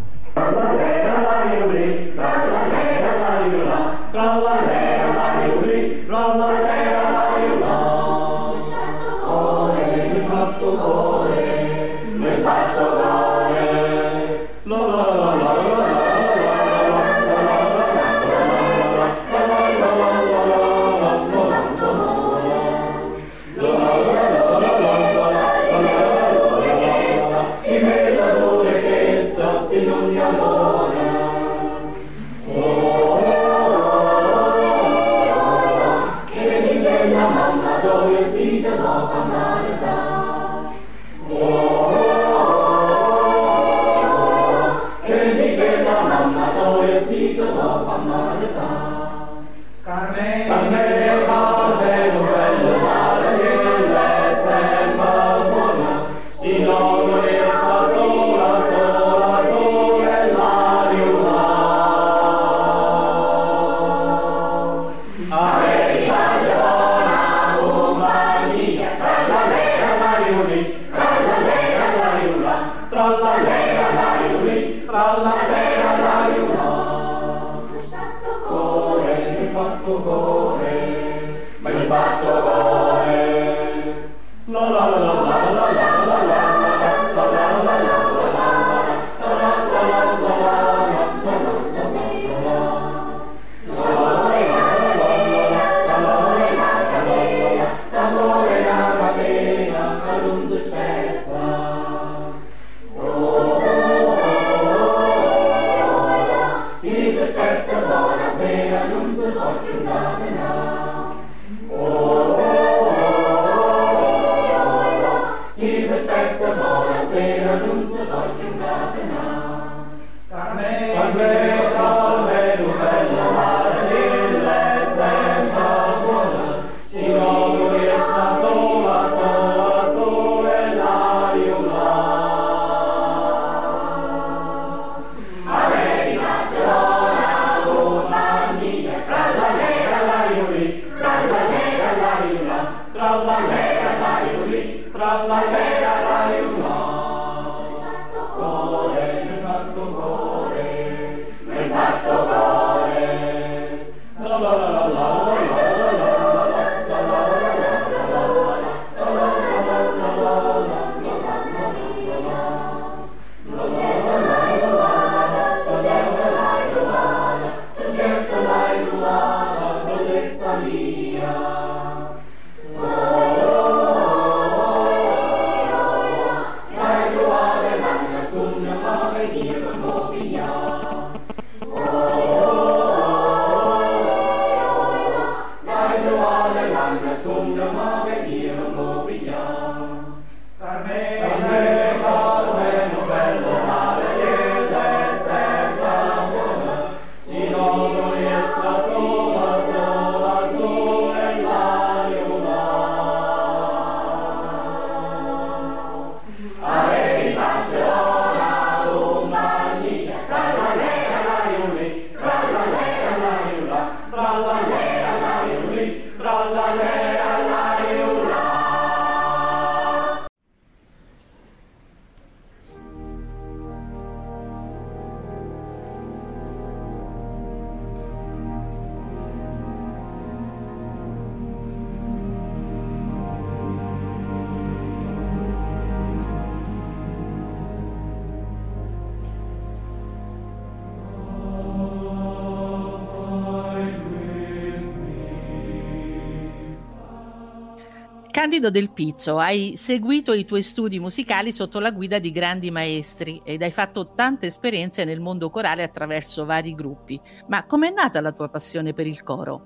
Candido 248.61 248.79
Del 248.79 248.93
Pizzo, 248.93 249.39
hai 249.39 249.73
seguito 249.75 250.33
i 250.33 250.45
tuoi 250.45 250.61
studi 250.61 250.99
musicali 250.99 251.51
sotto 251.51 251.79
la 251.79 251.89
guida 251.89 252.19
di 252.19 252.31
grandi 252.31 252.69
maestri 252.69 253.41
ed 253.43 253.63
hai 253.63 253.71
fatto 253.71 254.11
tante 254.13 254.45
esperienze 254.45 255.03
nel 255.03 255.19
mondo 255.19 255.49
corale 255.49 255.81
attraverso 255.81 256.45
vari 256.45 256.75
gruppi. 256.75 257.19
Ma 257.47 257.65
com'è 257.65 257.89
nata 257.89 258.21
la 258.21 258.31
tua 258.33 258.49
passione 258.49 258.93
per 258.93 259.07
il 259.07 259.23
coro? 259.23 259.65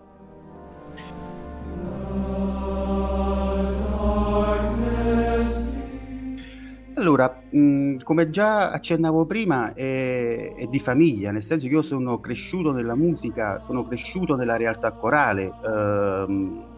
Allora, 6.93 7.41
mh, 7.51 7.97
come 7.97 8.29
già 8.29 8.71
accennavo 8.71 9.25
prima, 9.25 9.73
è, 9.73 10.53
è, 10.55 10.67
di 10.67 10.79
famiglia, 10.79 11.31
nel 11.31 11.43
senso 11.43 11.67
che 11.67 11.73
io 11.73 11.81
sono 11.81 12.21
cresciuto 12.21 12.71
nella 12.71 12.95
musica, 12.95 13.59
sono 13.59 13.85
cresciuto 13.85 14.35
nella 14.35 14.55
realtà 14.55 14.93
corale. 14.93 15.51
Ehm, 15.65 16.63
eh, 16.69 16.74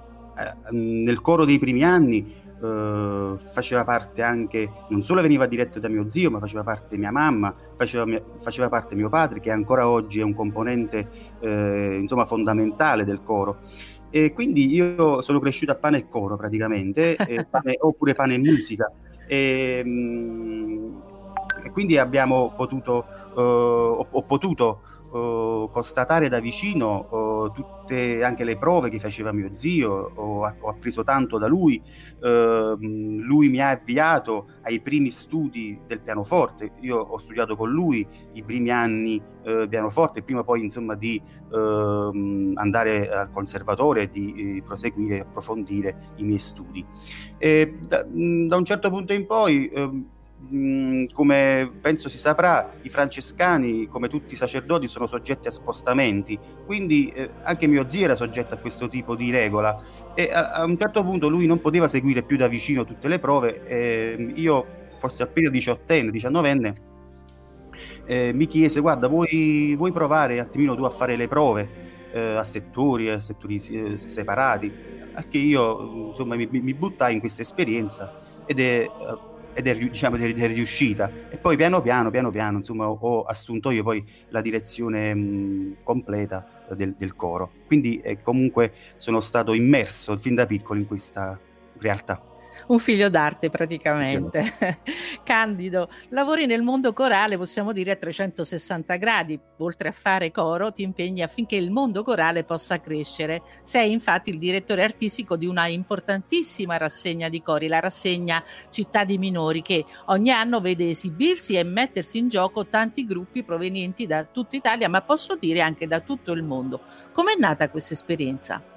nel 0.71 1.21
coro 1.21 1.45
dei 1.45 1.60
primi 1.60 1.84
anni 1.84 2.45
eh, 2.62 3.36
faceva 3.38 3.84
parte 3.84 4.21
anche, 4.21 4.69
non 4.89 5.04
solo 5.04 5.21
veniva 5.21 5.45
diretto 5.45 5.80
da 5.80 5.88
mio 5.89 6.10
zio, 6.10 6.32
ma 6.32 6.39
faceva 6.39 6.63
parte 6.63 6.97
mia 6.97 7.12
mamma, 7.12 7.54
faceva, 7.76 8.06
faceva 8.39 8.69
parte 8.69 8.95
mio 8.95 9.10
padre, 9.10 9.39
che 9.39 9.52
ancora 9.52 9.88
oggi 9.88 10.19
è 10.19 10.23
un 10.23 10.34
componente 10.34 11.08
eh, 11.39 11.97
insomma, 12.00 12.26
fondamentale 12.26 13.06
del 13.06 13.21
coro. 13.23 13.60
E 14.10 14.34
quindi 14.34 14.73
io 14.73 15.21
sono 15.21 15.39
cresciuto 15.39 15.71
a 15.73 15.76
pane 15.76 15.97
e 15.97 16.08
coro 16.08 16.38
praticamente, 16.38 17.15
pane, 17.50 17.76
oppure 17.80 18.13
pane 18.13 18.36
e 18.36 18.38
musica. 18.39 18.91
E, 19.28 19.82
ehm, 19.86 21.02
e 21.63 21.71
quindi 21.71 21.97
abbiamo 21.97 22.54
potuto, 22.56 23.06
uh, 23.36 23.39
ho, 23.39 24.08
ho, 24.10 24.23
potuto 24.23 24.82
uh, 25.11 25.69
constatare 25.71 26.29
da 26.29 26.39
vicino 26.39 27.07
uh, 27.09 27.51
tutte 27.51 28.23
anche 28.23 28.43
le 28.43 28.57
prove 28.57 28.89
che 28.89 28.99
faceva 28.99 29.31
mio 29.31 29.49
zio, 29.53 30.11
ho, 30.13 30.41
ho 30.41 30.69
appreso 30.69 31.03
tanto 31.03 31.37
da 31.37 31.47
lui, 31.47 31.81
ehm, 32.21 33.21
lui 33.21 33.49
mi 33.49 33.59
ha 33.59 33.69
avviato 33.69 34.47
ai 34.63 34.79
primi 34.81 35.09
studi 35.09 35.79
del 35.87 36.01
pianoforte, 36.01 36.73
io 36.81 36.97
ho 36.97 37.17
studiato 37.17 37.55
con 37.55 37.69
lui 37.69 38.05
i 38.33 38.43
primi 38.43 38.69
anni 38.69 39.35
pianoforte, 39.69 40.23
prima 40.23 40.43
poi 40.43 40.61
insomma 40.61 40.95
di 40.95 41.21
ehm, 41.53 42.51
andare 42.55 43.09
al 43.09 43.31
conservatorio 43.31 44.01
e 44.01 44.09
di 44.09 44.61
proseguire 44.65 45.15
e 45.15 45.19
approfondire 45.21 46.11
i 46.17 46.23
miei 46.23 46.39
studi. 46.39 46.85
E 47.37 47.77
da, 47.79 48.03
da, 48.03 48.55
un 48.57 48.65
certo 48.65 48.89
punto 48.89 49.13
in 49.13 49.25
poi 49.25 49.71
ehm, 50.52 51.12
come 51.12 51.71
penso 51.82 52.10
si 52.10 52.17
saprà, 52.17 52.73
i 52.82 52.89
francescani, 52.89 53.88
come 53.88 54.08
tutti 54.08 54.34
i 54.34 54.38
sacerdoti, 54.38 54.88
sono 54.88 55.08
soggetti 55.08 55.47
a 55.47 55.52
spostamenti, 55.52 56.38
quindi 56.65 57.10
eh, 57.10 57.30
anche 57.43 57.67
mio 57.67 57.89
zio 57.89 58.06
era 58.06 58.15
soggetto 58.15 58.56
a 58.56 58.58
questo 58.58 58.88
tipo 58.88 59.15
di 59.15 59.32
regola 59.32 59.82
e 60.13 60.30
a, 60.32 60.52
a, 60.52 60.63
un 60.63 60.78
certo 60.78 61.04
punto 61.04 61.28
lui 61.30 61.45
non 61.45 61.60
poteva 61.62 61.88
seguire 61.88 62.23
più 62.23 62.38
da 62.38 62.47
vicino 62.47 62.86
tutte 62.86 63.08
le 63.08 63.19
prove 63.19 63.65
e 63.65 64.34
io, 64.36 64.65
forse 64.95 65.23
appena 65.23 65.50
diciottenne, 65.50 66.12
diciannovenne, 66.12 66.88
eh, 68.06 68.34
mi 68.34 68.45
chiese, 68.47 68.80
guarda, 68.80 69.08
vuoi, 69.08 69.76
vuoi, 69.76 69.91
provare 69.91 70.36
un 70.36 70.39
attimino 70.39 70.76
tu 70.76 70.84
a 70.84 70.89
fare 70.89 71.15
le 71.15 71.28
prove 71.28 71.69
eh, 72.12 72.36
a 72.36 72.43
settori, 72.43 73.10
a 73.10 73.19
settori 73.19 73.56
eh, 73.56 74.00
separati? 74.00 74.95
Anche 75.13 75.38
io, 75.38 76.10
insomma, 76.10 76.36
mi, 76.36 76.47
mi 76.50 76.73
buttai 76.73 77.13
in 77.13 77.19
questa 77.19 77.41
esperienza 77.41 78.13
ed 78.45 78.60
è 78.60 78.88
ed 79.57 79.65
è, 79.65 79.75
diciamo, 79.75 80.17
è, 80.17 80.47
riuscita. 80.47 81.09
E 81.29 81.37
poi 81.37 81.55
piano 81.55 81.81
piano, 81.81 82.11
piano 82.11 82.29
piano, 82.29 82.57
insomma, 82.57 82.87
ho, 82.87 82.95
ho 82.99 83.23
assunto 83.23 83.71
io 83.71 83.81
poi 83.81 84.05
la 84.29 84.41
direzione 84.41 85.15
mh, 85.15 85.77
completa 85.81 86.45
del, 86.75 86.93
del, 86.95 87.15
coro. 87.15 87.49
Quindi 87.65 87.99
eh, 88.01 88.21
comunque 88.21 88.71
sono 88.97 89.19
stato 89.19 89.53
immerso 89.53 90.15
fin 90.19 90.35
da 90.35 90.45
piccolo 90.45 90.79
in 90.79 90.85
questa 90.85 91.39
realtà 91.79 92.21
un 92.67 92.79
figlio 92.79 93.09
d'arte 93.09 93.49
praticamente. 93.49 94.43
Candido, 95.23 95.89
lavori 96.09 96.45
nel 96.45 96.61
mondo 96.61 96.93
corale, 96.93 97.37
possiamo 97.37 97.71
dire 97.71 97.91
a 97.91 97.95
360 97.95 98.95
gradi, 98.95 99.39
oltre 99.57 99.89
a 99.89 99.91
fare 99.91 100.31
coro 100.31 100.71
ti 100.71 100.83
impegni 100.83 101.21
affinché 101.21 101.55
il 101.55 101.71
mondo 101.71 102.03
corale 102.03 102.43
possa 102.43 102.79
crescere. 102.79 103.41
Sei 103.61 103.91
infatti 103.91 104.29
il 104.29 104.37
direttore 104.37 104.83
artistico 104.83 105.37
di 105.37 105.45
una 105.45 105.67
importantissima 105.67 106.77
rassegna 106.77 107.29
di 107.29 107.41
cori, 107.41 107.67
la 107.67 107.79
rassegna 107.79 108.43
Città 108.69 109.03
di 109.03 109.17
Minori, 109.17 109.61
che 109.61 109.85
ogni 110.07 110.31
anno 110.31 110.61
vede 110.61 110.89
esibirsi 110.89 111.55
e 111.55 111.63
mettersi 111.63 112.17
in 112.17 112.29
gioco 112.29 112.67
tanti 112.67 113.05
gruppi 113.05 113.43
provenienti 113.43 114.05
da 114.05 114.23
tutta 114.23 114.55
Italia, 114.55 114.89
ma 114.89 115.01
posso 115.01 115.35
dire 115.35 115.61
anche 115.61 115.87
da 115.87 115.99
tutto 115.99 116.31
il 116.31 116.43
mondo. 116.43 116.81
Com'è 117.11 117.35
nata 117.37 117.69
questa 117.69 117.93
esperienza? 117.93 118.75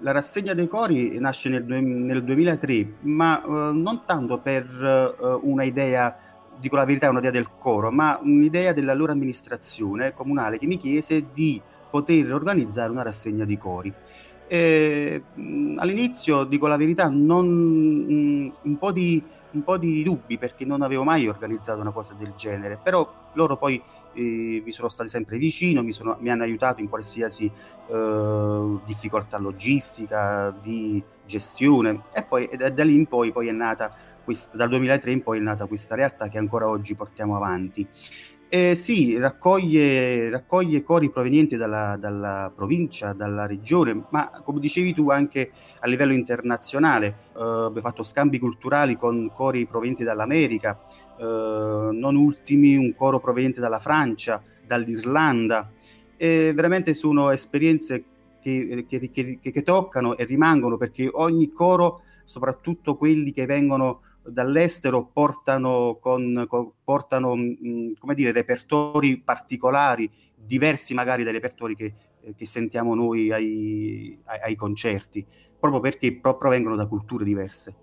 La 0.00 0.12
rassegna 0.12 0.52
dei 0.52 0.68
cori 0.68 1.18
nasce 1.18 1.48
nel, 1.48 1.64
nel 1.64 2.22
2003, 2.22 2.92
ma 3.00 3.42
uh, 3.44 3.50
non 3.72 4.02
tanto 4.04 4.38
per 4.38 4.66
uh, 4.68 5.40
una 5.48 5.62
idea, 5.62 6.14
dico 6.58 6.76
la 6.76 6.84
verità, 6.84 7.08
un'idea 7.08 7.30
del 7.30 7.48
coro, 7.58 7.90
ma 7.90 8.18
un'idea 8.22 8.72
della 8.72 8.92
loro 8.92 9.12
amministrazione 9.12 10.12
comunale 10.12 10.58
che 10.58 10.66
mi 10.66 10.76
chiese 10.76 11.26
di 11.32 11.60
poter 11.90 12.30
organizzare 12.32 12.90
una 12.90 13.02
rassegna 13.02 13.46
di 13.46 13.56
cori. 13.56 13.92
E, 14.48 15.22
all'inizio, 15.76 16.44
dico 16.44 16.66
la 16.66 16.76
verità, 16.76 17.08
non, 17.08 18.52
un, 18.62 18.78
po 18.78 18.92
di, 18.92 19.22
un, 19.52 19.62
po 19.62 19.76
di, 19.76 20.02
dubbi 20.02 20.38
perché 20.38 20.64
non 20.64 20.82
avevo 20.82 21.02
mai 21.02 21.26
organizzato 21.28 21.80
una 21.80 21.92
cosa 21.92 22.14
del 22.14 22.32
genere, 22.36 22.78
però 22.82 23.30
loro 23.32 23.56
poi 23.56 23.82
eh, 24.14 24.62
mi 24.64 24.72
sono 24.72 24.88
stati 24.88 25.08
sempre 25.08 25.38
vicino, 25.38 25.82
mi, 25.82 25.92
sono, 25.92 26.16
mi 26.20 26.30
hanno 26.30 26.44
aiutato 26.44 26.80
in 26.80 26.88
qualsiasi 26.88 27.50
eh, 27.88 28.78
difficoltà 28.84 29.38
logistica, 29.38 30.54
di 30.62 31.02
gestione 31.24 32.04
e 32.12 32.22
poi 32.24 32.48
da, 32.56 32.70
da 32.70 32.84
lì 32.84 32.94
in 32.94 33.06
poi, 33.06 33.32
poi 33.32 33.48
è 33.48 33.52
nata 33.52 34.14
questa, 34.26 34.56
dal 34.56 34.68
2003 34.68 35.12
in 35.12 35.22
poi 35.22 35.38
è 35.38 35.40
nata 35.40 35.66
questa 35.66 35.94
realtà 35.94 36.28
che 36.28 36.36
ancora 36.36 36.68
oggi 36.68 36.94
portiamo 36.96 37.36
avanti. 37.36 37.86
Eh, 38.48 38.76
sì, 38.76 39.18
raccoglie, 39.18 40.30
raccoglie, 40.30 40.84
cori 40.84 41.10
provenienti 41.10 41.56
dalla, 41.56 41.96
dalla, 41.98 42.52
provincia, 42.54 43.12
dalla 43.12 43.44
regione, 43.44 44.04
ma 44.10 44.40
come 44.44 44.60
dicevi 44.60 44.94
tu 44.94 45.10
anche 45.10 45.50
a 45.80 45.88
livello 45.88 46.12
internazionale. 46.12 47.06
Eh, 47.36 47.40
abbiamo 47.40 47.80
fatto 47.80 48.04
scambi 48.04 48.38
culturali 48.38 48.96
con 48.96 49.32
cori 49.34 49.66
provenienti 49.66 50.04
dall'America, 50.04 50.80
eh, 51.18 51.24
non 51.24 52.14
ultimi 52.14 52.76
un 52.76 52.94
coro 52.94 53.18
proveniente 53.18 53.60
dalla 53.60 53.80
Francia, 53.80 54.40
dall'Irlanda. 54.64 55.68
Veramente 56.16 56.94
sono 56.94 57.30
esperienze 57.30 58.04
che, 58.40 58.86
che, 58.88 59.10
che, 59.10 59.38
che 59.40 59.62
toccano 59.62 60.16
e 60.16 60.24
rimangono 60.24 60.76
perché 60.76 61.10
ogni 61.12 61.50
coro, 61.50 62.02
soprattutto 62.24 62.96
quelli 62.96 63.32
che 63.32 63.44
vengono 63.44 64.02
dall'estero 64.28 65.06
portano, 65.06 65.98
con, 66.00 66.44
con, 66.48 66.72
portano 66.82 67.34
mh, 67.34 67.56
mm, 67.66 67.92
come 67.98 68.14
dire, 68.14 68.32
repertori 68.32 69.18
particolari, 69.18 70.10
diversi 70.34 70.94
magari 70.94 71.24
dai 71.24 71.32
repertori 71.32 71.74
che, 71.74 71.94
eh, 72.20 72.34
che 72.34 72.46
sentiamo 72.46 72.94
noi 72.94 73.32
ai, 73.32 74.18
ai, 74.24 74.40
ai, 74.40 74.54
concerti, 74.54 75.26
proprio 75.58 75.80
perché 75.80 76.18
pro- 76.18 76.36
provengono 76.36 76.76
da 76.76 76.86
culture 76.86 77.24
diverse. 77.24 77.74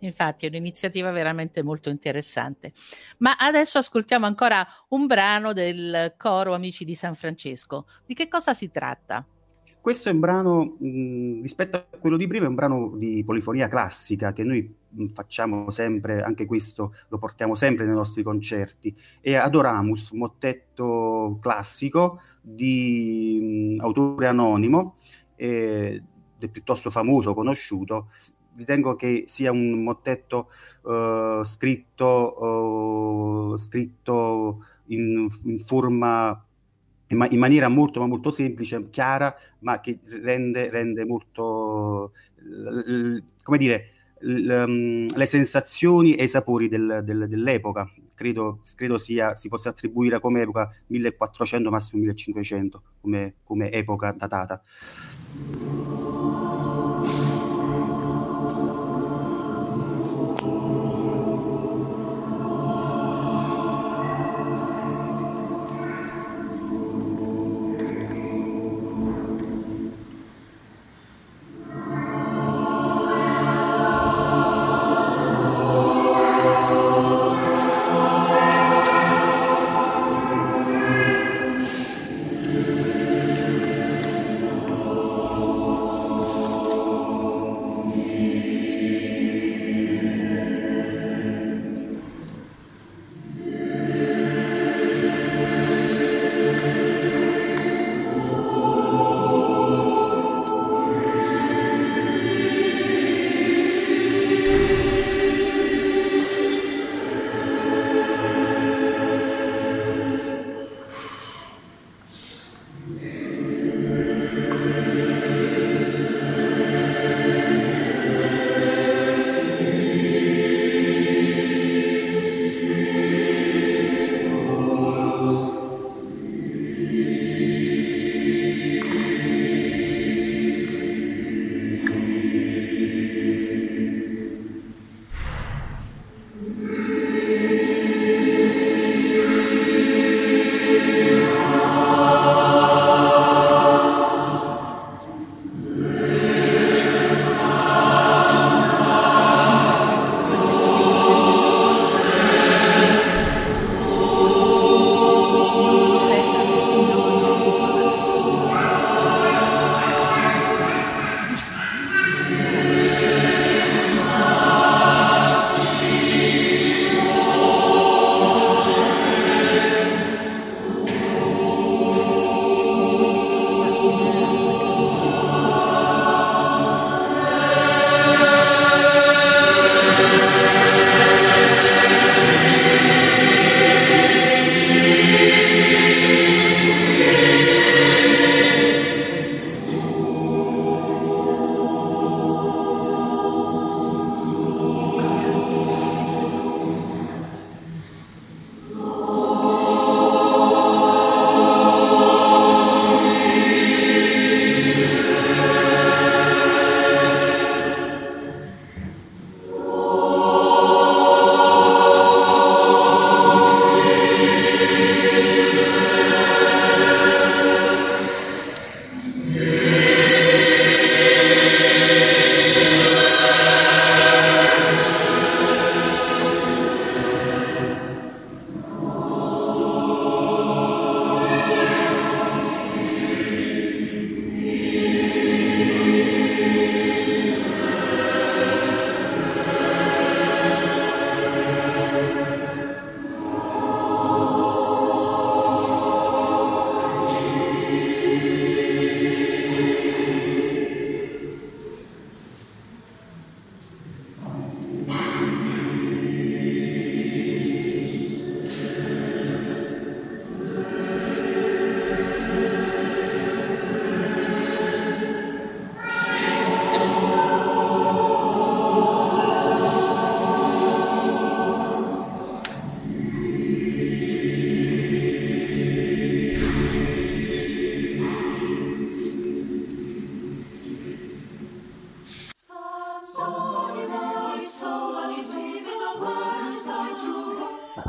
Infatti 0.00 0.44
è 0.44 0.48
un'iniziativa 0.48 1.10
veramente 1.10 1.62
molto 1.62 1.88
interessante. 1.88 2.72
Ma 3.18 3.36
adesso 3.36 3.78
ascoltiamo 3.78 4.26
ancora 4.26 4.66
un 4.88 5.06
brano 5.06 5.52
del 5.52 6.14
coro 6.18 6.52
Amici 6.54 6.84
di 6.84 6.94
San 6.94 7.14
Francesco. 7.14 7.86
Di 8.04 8.12
che 8.12 8.28
cosa 8.28 8.52
si 8.52 8.70
tratta? 8.70 9.26
Questo 9.84 10.08
è 10.08 10.12
un 10.12 10.20
brano, 10.20 10.76
mh, 10.78 11.42
rispetto 11.42 11.76
a 11.76 11.84
quello 11.98 12.16
di 12.16 12.26
prima, 12.26 12.46
è 12.46 12.48
un 12.48 12.54
brano 12.54 12.92
di 12.96 13.22
polifonia 13.22 13.68
classica 13.68 14.32
che 14.32 14.42
noi 14.42 14.74
facciamo 15.12 15.70
sempre, 15.70 16.22
anche 16.22 16.46
questo 16.46 16.94
lo 17.08 17.18
portiamo 17.18 17.54
sempre 17.54 17.84
nei 17.84 17.94
nostri 17.94 18.22
concerti. 18.22 18.96
È 19.20 19.34
Adoramus, 19.34 20.12
mottetto 20.12 21.36
classico 21.38 22.22
di 22.40 23.76
mh, 23.76 23.84
autore 23.84 24.26
anonimo, 24.26 24.96
eh, 25.36 26.02
piuttosto 26.50 26.88
famoso, 26.88 27.34
conosciuto. 27.34 28.08
Ritengo 28.56 28.96
che 28.96 29.24
sia 29.26 29.50
un 29.50 29.82
mottetto 29.82 30.48
uh, 30.84 31.44
scritto, 31.44 32.42
uh, 33.52 33.56
scritto 33.58 34.64
in, 34.86 35.28
in 35.42 35.58
forma 35.58 36.42
in, 37.08 37.16
ma- 37.16 37.28
in 37.28 37.38
maniera 37.38 37.68
molto, 37.68 38.00
ma 38.00 38.06
molto 38.06 38.30
semplice, 38.30 38.88
chiara, 38.90 39.34
ma 39.60 39.80
che 39.80 39.98
rende, 40.22 40.70
rende 40.70 41.04
molto, 41.04 42.12
come 43.42 43.58
dire, 43.58 43.88
mm, 44.24 45.06
le 45.14 45.26
sensazioni 45.26 46.14
e 46.14 46.24
i 46.24 46.28
sapori 46.28 46.68
del, 46.68 47.02
del, 47.04 47.26
dell'epoca. 47.28 47.90
Credo, 48.14 48.60
credo 48.76 48.96
sia, 48.96 49.34
si 49.34 49.48
possa 49.48 49.70
attribuire 49.70 50.20
come 50.20 50.42
epoca 50.42 50.70
1400, 50.86 51.70
massimo 51.70 52.00
1500, 52.00 52.82
come, 53.00 53.34
come 53.42 53.70
epoca 53.72 54.12
datata. 54.12 54.62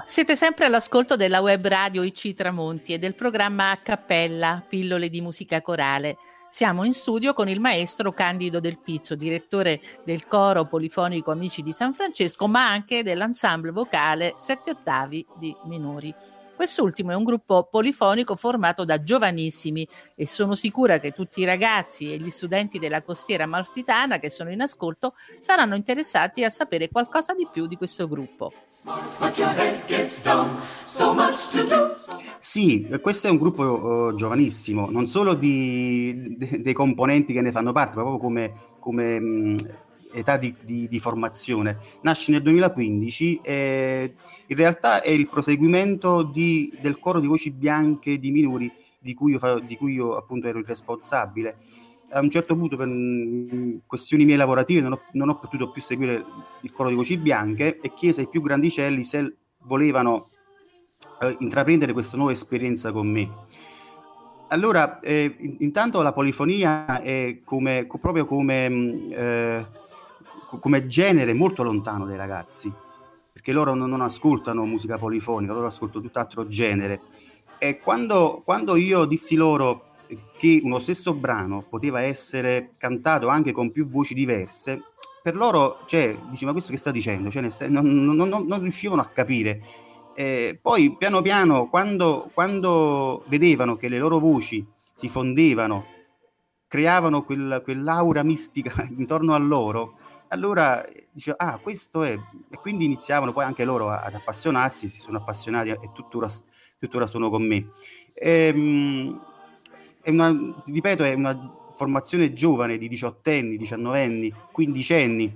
Siete 0.07 0.35
sempre 0.35 0.65
all'ascolto 0.65 1.15
della 1.15 1.41
web 1.41 1.65
radio 1.65 2.03
IC 2.03 2.35
Tramonti 2.35 2.93
e 2.93 2.99
del 2.99 3.15
programma 3.15 3.71
A 3.71 3.77
Cappella, 3.77 4.63
pillole 4.65 5.09
di 5.09 5.19
musica 5.19 5.63
corale. 5.63 6.17
Siamo 6.47 6.83
in 6.83 6.93
studio 6.93 7.33
con 7.33 7.49
il 7.49 7.59
maestro 7.59 8.11
Candido 8.11 8.59
Del 8.59 8.77
Pizzo, 8.77 9.15
direttore 9.15 9.81
del 10.05 10.27
coro 10.27 10.65
polifonico 10.65 11.31
Amici 11.31 11.63
di 11.63 11.71
San 11.71 11.95
Francesco, 11.95 12.47
ma 12.47 12.69
anche 12.69 13.01
dell'ensemble 13.01 13.71
vocale 13.71 14.33
Sette 14.37 14.69
Ottavi 14.69 15.25
di 15.39 15.55
Minori. 15.63 16.13
Quest'ultimo 16.55 17.09
è 17.11 17.15
un 17.15 17.23
gruppo 17.23 17.67
polifonico 17.69 18.35
formato 18.35 18.85
da 18.85 19.01
giovanissimi 19.01 19.87
e 20.13 20.27
sono 20.27 20.53
sicura 20.53 20.99
che 20.99 21.13
tutti 21.13 21.41
i 21.41 21.45
ragazzi 21.45 22.13
e 22.13 22.17
gli 22.17 22.29
studenti 22.29 22.77
della 22.77 23.01
costiera 23.01 23.45
amalfitana 23.45 24.19
che 24.19 24.29
sono 24.29 24.51
in 24.51 24.61
ascolto 24.61 25.15
saranno 25.39 25.75
interessati 25.75 26.43
a 26.43 26.49
sapere 26.51 26.89
qualcosa 26.89 27.33
di 27.33 27.49
più 27.51 27.65
di 27.65 27.75
questo 27.75 28.07
gruppo. 28.07 28.53
Sì, 32.37 32.87
questo 33.01 33.25
è 33.27 33.31
un 33.31 33.37
gruppo 33.37 33.63
uh, 33.63 34.15
giovanissimo, 34.15 34.91
non 34.91 35.07
solo 35.07 35.33
di, 35.33 36.35
de, 36.37 36.61
dei 36.61 36.73
componenti 36.73 37.33
che 37.33 37.41
ne 37.41 37.51
fanno 37.51 37.71
parte, 37.71 37.95
ma 37.95 38.03
proprio 38.03 38.21
come, 38.21 38.53
come 38.77 39.19
mh, 39.19 39.55
età 40.13 40.37
di, 40.37 40.53
di, 40.61 40.87
di, 40.87 40.99
formazione. 40.99 41.79
Nasce 42.01 42.31
nel 42.31 42.43
2015 42.43 43.39
e 43.41 44.13
in 44.45 44.55
realtà 44.55 45.01
è 45.01 45.09
il 45.09 45.27
proseguimento 45.27 46.21
di, 46.21 46.71
del 46.79 46.99
coro 46.99 47.19
di 47.19 47.25
voci 47.25 47.49
bianche 47.49 48.19
di 48.19 48.29
minori 48.29 48.71
di 48.99 49.15
cui 49.15 49.31
io, 49.31 49.59
di 49.59 49.77
cui 49.77 49.93
io 49.93 50.15
appunto 50.15 50.47
ero 50.47 50.59
il 50.59 50.65
responsabile. 50.65 51.57
A 52.15 52.21
un 52.21 52.29
certo 52.29 52.55
punto, 52.55 52.77
per 52.77 52.87
questioni 53.85 54.23
mie 54.23 54.37
lavorative, 54.37 54.79
non 54.79 54.93
ho, 54.93 55.01
non 55.11 55.27
ho 55.27 55.37
potuto 55.37 55.69
più 55.69 55.81
seguire 55.81 56.23
il 56.61 56.71
coro 56.71 56.87
di 56.87 56.95
voci 56.95 57.17
bianche 57.17 57.79
e 57.81 57.93
chiese 57.93 58.21
ai 58.21 58.29
più 58.29 58.41
grandicelli 58.41 59.03
se 59.03 59.35
volevano 59.63 60.29
eh, 61.19 61.35
intraprendere 61.39 61.91
questa 61.91 62.15
nuova 62.15 62.31
esperienza 62.31 62.93
con 62.93 63.07
me. 63.07 63.29
Allora, 64.47 65.01
eh, 65.01 65.35
intanto 65.59 66.01
la 66.01 66.13
polifonia 66.13 67.01
è 67.01 67.41
come, 67.43 67.85
proprio 67.99 68.25
come 68.25 68.69
mm, 68.69 69.11
eh, 69.11 69.67
come 70.59 70.87
genere 70.87 71.33
molto 71.33 71.63
lontano 71.63 72.05
dai 72.05 72.15
ragazzi, 72.15 72.71
perché 73.33 73.51
loro 73.51 73.73
non, 73.73 73.89
non 73.89 73.99
ascoltano 73.99 74.63
musica 74.63 74.97
polifonica, 74.97 75.51
loro 75.51 75.67
ascoltano 75.67 76.05
tutt'altro 76.05 76.47
genere. 76.47 77.01
E 77.57 77.79
quando, 77.79 78.41
quando 78.45 78.77
io 78.77 79.03
dissi 79.03 79.35
loro 79.35 79.94
che 80.37 80.61
uno 80.63 80.79
stesso 80.79 81.13
brano 81.13 81.65
poteva 81.67 82.01
essere 82.01 82.71
cantato 82.77 83.27
anche 83.27 83.51
con 83.51 83.71
più 83.71 83.87
voci 83.87 84.13
diverse, 84.13 84.81
per 85.25 85.35
loro, 85.35 85.79
cioè, 85.87 86.15
dice, 86.29 86.45
ma 86.45 86.51
questo 86.51 86.69
che 86.69 86.77
sta 86.77 86.91
dicendo? 86.91 87.31
Cioè, 87.31 87.67
non, 87.67 87.87
non, 87.87 88.15
non, 88.15 88.45
non, 88.45 88.61
riuscivano 88.61 89.01
a 89.01 89.07
capire. 89.07 89.59
Eh, 90.13 90.59
poi, 90.61 90.95
piano 90.97 91.23
piano, 91.23 91.67
quando, 91.67 92.29
quando, 92.31 93.23
vedevano 93.25 93.75
che 93.75 93.87
le 93.89 93.97
loro 93.97 94.19
voci 94.19 94.63
si 94.93 95.09
fondevano, 95.09 95.85
creavano 96.67 97.23
quel, 97.23 97.61
quell'aura 97.63 98.21
mistica 98.21 98.87
intorno 98.95 99.33
a 99.33 99.39
loro, 99.39 99.95
allora 100.27 100.85
dicevo, 101.11 101.37
ah, 101.39 101.57
questo 101.57 102.03
è, 102.03 102.11
e 102.11 102.57
quindi 102.57 102.85
iniziavano 102.85 103.33
poi 103.33 103.45
anche 103.45 103.65
loro 103.65 103.89
ad 103.89 104.13
appassionarsi, 104.13 104.87
si 104.87 104.99
sono 104.99 105.17
appassionati 105.17 105.69
e 105.69 105.89
tuttora, 105.91 106.29
tuttora 106.77 107.07
sono 107.07 107.31
con 107.31 107.47
me. 107.47 107.65
Ehm, 108.13 109.19
è 110.05 110.11
una, 110.11 110.61
ripeto, 110.65 111.03
è 111.03 111.13
una 111.13 111.35
formazione 111.73 112.31
giovane 112.31 112.77
di 112.77 112.87
18 112.87 113.31
anni, 113.31 113.57
19 113.57 114.03
anni, 114.03 114.33
15 114.51 114.93
anni, 114.93 115.35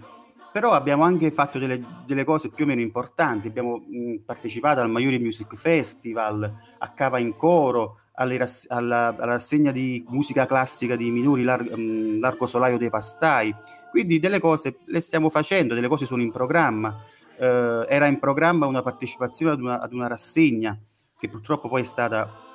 però 0.52 0.74
abbiamo 0.74 1.04
anche 1.04 1.32
fatto 1.32 1.58
delle, 1.58 1.84
delle, 2.06 2.24
cose 2.24 2.50
più 2.50 2.66
o 2.66 2.68
meno 2.68 2.82
importanti, 2.82 3.48
abbiamo 3.48 3.78
mh, 3.78 4.18
partecipato 4.26 4.80
al 4.80 4.90
Maiori 4.92 5.18
Music 5.18 5.56
Festival, 5.56 6.54
a 6.78 6.90
Cava 6.92 7.18
in 7.18 7.36
Coro, 7.36 8.02
rass- 8.14 8.68
alla, 8.70 9.08
alla, 9.08 9.26
rassegna 9.26 9.72
di 9.72 10.06
musica 10.10 10.46
classica 10.46 10.96
di 10.96 11.10
Minori 11.10 11.42
Lar- 11.42 11.76
mh, 11.76 12.20
Largo 12.20 12.46
Solaio 12.46 12.78
dei 12.78 12.92
Pastai, 12.92 13.52
quindi 13.90 14.20
delle 14.20 14.40
cose 14.40 14.78
le 14.86 15.00
stiamo 15.00 15.32
facendo, 15.32 15.74
delle 15.74 15.88
cose 15.88 16.06
sono 16.06 16.22
in 16.22 16.32
programma. 16.32 16.96
Eh, 17.40 17.86
era 17.90 18.06
in 18.06 18.20
programma 18.20 18.68
una 18.68 18.84
partecipazione 18.84 19.54
ad 19.54 19.62
una, 19.62 19.82
ad 19.82 19.94
una 19.94 20.06
rassegna 20.06 20.78
che 21.18 21.28
purtroppo 21.28 21.68
poi 21.70 21.82
è 21.82 21.86
stata 21.86 22.49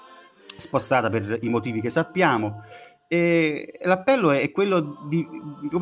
spostata 0.57 1.11
per 1.11 1.39
i 1.43 1.49
motivi 1.49 1.81
che 1.81 1.91
sappiamo. 1.91 2.63
E 3.07 3.79
l'appello 3.83 4.31
è 4.31 4.51
quello 4.51 5.07
di, 5.09 5.27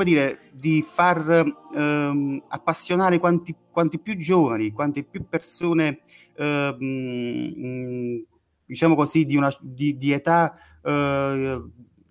dire, 0.04 0.40
di 0.52 0.82
far 0.82 1.44
ehm, 1.74 2.42
appassionare 2.48 3.18
quanti, 3.18 3.54
quanti, 3.70 3.98
più 3.98 4.16
giovani, 4.16 4.72
quante 4.72 5.02
più 5.04 5.26
persone, 5.28 6.00
ehm, 6.36 8.24
diciamo 8.66 8.94
così, 8.94 9.24
di, 9.24 9.36
una, 9.36 9.50
di, 9.60 9.96
di 9.96 10.12
età 10.12 10.54
eh, 10.82 11.62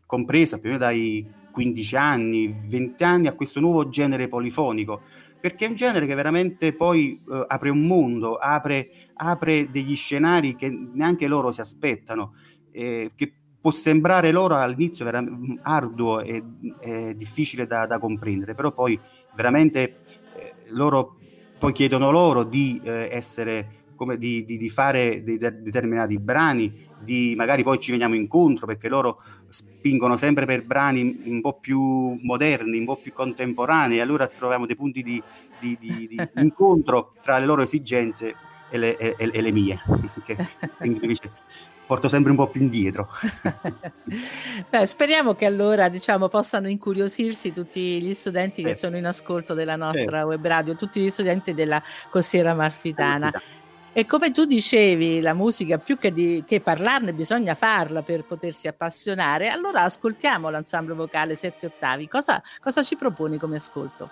compresa 0.05 0.57
più 0.59 0.69
o 0.69 0.73
meno 0.73 0.85
dai 0.85 1.39
15 1.51 1.95
anni, 1.95 2.55
20 2.67 3.03
anni 3.03 3.27
a 3.27 3.33
questo 3.33 3.59
nuovo 3.59 3.89
genere 3.89 4.27
polifonico, 4.27 5.01
perché 5.39 5.65
è 5.65 5.69
un 5.69 5.75
genere 5.75 6.05
che 6.05 6.15
veramente 6.15 6.73
poi 6.73 7.21
eh, 7.29 7.45
apre 7.47 7.69
un 7.69 7.81
mondo, 7.85 8.35
apre, 8.35 8.89
apre, 9.15 9.69
degli 9.69 9.95
scenari 9.95 10.55
che 10.55 10.69
neanche 10.69 11.27
loro 11.27 11.51
si 11.51 11.61
aspettano, 11.61 12.33
eh, 12.71 13.11
che 13.15 13.33
può 13.61 13.71
sembrare 13.71 14.31
loro 14.31 14.55
all'inizio 14.55 15.05
veramente 15.05 15.59
arduo 15.61 16.21
e, 16.21 16.43
e 16.79 17.15
difficile 17.15 17.67
da, 17.67 17.85
da, 17.85 17.99
comprendere, 17.99 18.55
però 18.55 18.71
poi 18.71 18.99
veramente 19.35 19.97
eh, 20.35 20.53
loro 20.69 21.17
poi 21.59 21.73
chiedono 21.73 22.09
loro 22.09 22.43
di 22.43 22.81
eh, 22.83 23.07
essere 23.11 23.79
come 23.95 24.17
di, 24.17 24.43
di, 24.45 24.57
di 24.57 24.67
fare 24.67 25.21
dei 25.21 25.37
de- 25.37 25.61
determinati 25.61 26.17
brani, 26.17 26.87
di 26.97 27.35
magari 27.35 27.61
poi 27.61 27.79
ci 27.79 27.91
veniamo 27.91 28.15
incontro 28.15 28.65
perché 28.65 28.89
loro 28.89 29.21
spingono 29.49 30.17
sempre 30.17 30.47
per 30.47 30.65
brani 30.65 31.21
un 31.25 31.39
po' 31.39 31.59
più 31.59 32.17
moderni, 32.23 32.79
un 32.79 32.85
po' 32.85 32.97
più 32.97 33.13
contemporanei, 33.13 33.99
allora 33.99 34.25
troviamo 34.25 34.65
dei 34.65 34.75
punti 34.75 35.03
di, 35.03 35.21
di, 35.59 35.77
di, 35.79 36.07
di 36.07 36.17
incontro 36.41 37.13
tra 37.21 37.37
le 37.37 37.45
loro 37.45 37.61
esigenze 37.61 38.33
e 38.71 38.77
le, 38.79 38.97
e, 38.97 39.15
e 39.17 39.41
le 39.41 39.51
mie, 39.51 39.79
porto 41.91 42.07
sempre 42.07 42.31
un 42.31 42.37
po' 42.37 42.47
più 42.47 42.61
indietro. 42.61 43.09
Beh, 44.69 44.85
speriamo 44.85 45.33
che 45.35 45.45
allora 45.45 45.89
diciamo, 45.89 46.29
possano 46.29 46.69
incuriosirsi 46.69 47.51
tutti 47.51 48.01
gli 48.01 48.13
studenti 48.13 48.63
che 48.63 48.69
eh. 48.69 48.75
sono 48.75 48.95
in 48.95 49.05
ascolto 49.05 49.53
della 49.53 49.75
nostra 49.75 50.21
eh. 50.21 50.23
web 50.23 50.47
radio, 50.47 50.73
tutti 50.73 51.01
gli 51.01 51.09
studenti 51.09 51.53
della 51.53 51.83
Costiera 52.09 52.53
Marfitana. 52.53 53.29
E 53.91 54.05
come 54.05 54.31
tu 54.31 54.45
dicevi, 54.45 55.19
la 55.19 55.33
musica 55.33 55.79
più 55.79 55.97
che, 55.97 56.13
di, 56.13 56.45
che, 56.47 56.61
parlarne 56.61 57.11
bisogna 57.11 57.55
farla 57.55 58.03
per 58.03 58.23
potersi 58.23 58.69
appassionare, 58.69 59.49
allora 59.49 59.83
ascoltiamo 59.83 60.49
l'ensemble 60.49 60.93
vocale 60.93 61.35
Sette 61.35 61.65
Ottavi. 61.65 62.07
Cosa, 62.07 62.41
cosa 62.61 62.83
ci 62.83 62.95
proponi 62.95 63.37
come 63.37 63.57
ascolto? 63.57 64.09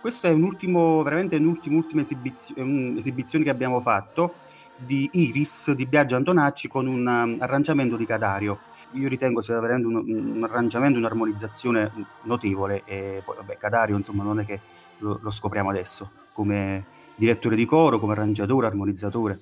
Questa 0.00 0.28
è 0.28 0.32
un 0.32 0.44
ultimo, 0.44 1.02
veramente 1.02 1.34
un'ultima 1.34 2.00
esibizio, 2.00 2.54
esibizione 2.96 3.42
che 3.42 3.50
abbiamo 3.50 3.80
fatto 3.80 4.46
di 4.78 5.08
Iris 5.12 5.72
di 5.72 5.86
Biagio 5.86 6.16
Antonacci 6.16 6.68
con 6.68 6.86
un 6.86 7.06
um, 7.06 7.36
arrangiamento 7.40 7.96
di 7.96 8.06
Cadario. 8.06 8.60
Io 8.92 9.08
ritengo 9.08 9.42
sia 9.42 9.58
veramente 9.60 9.86
un, 9.86 9.96
un 10.36 10.44
arrangiamento, 10.44 10.98
un'armonizzazione 10.98 11.90
notevole 12.22 12.82
e 12.84 13.22
poi 13.24 13.36
vabbè, 13.36 13.56
Cadario 13.58 13.96
insomma 13.96 14.22
non 14.22 14.40
è 14.40 14.46
che 14.46 14.60
lo, 14.98 15.18
lo 15.20 15.30
scopriamo 15.30 15.70
adesso 15.70 16.10
come 16.32 16.84
direttore 17.14 17.56
di 17.56 17.64
coro, 17.64 17.98
come 17.98 18.12
arrangiatore, 18.12 18.66
armonizzatore. 18.66 19.38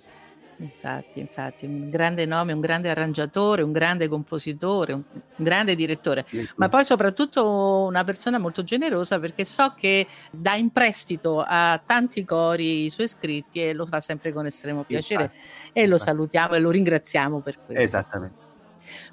Infatti, 0.58 1.20
infatti, 1.20 1.66
un 1.66 1.90
grande 1.90 2.24
nome, 2.24 2.52
un 2.52 2.60
grande 2.60 2.88
arrangiatore, 2.88 3.62
un 3.62 3.72
grande 3.72 4.08
compositore, 4.08 4.92
un 4.92 5.04
grande 5.36 5.74
direttore, 5.74 6.24
ma 6.56 6.68
poi 6.68 6.84
soprattutto 6.84 7.84
una 7.88 8.04
persona 8.04 8.38
molto 8.38 8.64
generosa 8.64 9.18
perché 9.18 9.44
so 9.44 9.74
che 9.76 10.06
dà 10.30 10.54
in 10.54 10.70
prestito 10.70 11.44
a 11.46 11.80
tanti 11.84 12.24
cori 12.24 12.84
i 12.84 12.90
suoi 12.90 13.08
scritti 13.08 13.62
e 13.62 13.74
lo 13.74 13.86
fa 13.86 14.00
sempre 14.00 14.32
con 14.32 14.46
estremo 14.46 14.84
piacere 14.84 15.24
infatti, 15.24 15.70
e 15.72 15.86
lo 15.86 15.98
salutiamo 15.98 16.54
e 16.54 16.58
lo 16.58 16.70
ringraziamo 16.70 17.40
per 17.40 17.58
questo. 17.64 17.82
Esattamente. 17.82 18.45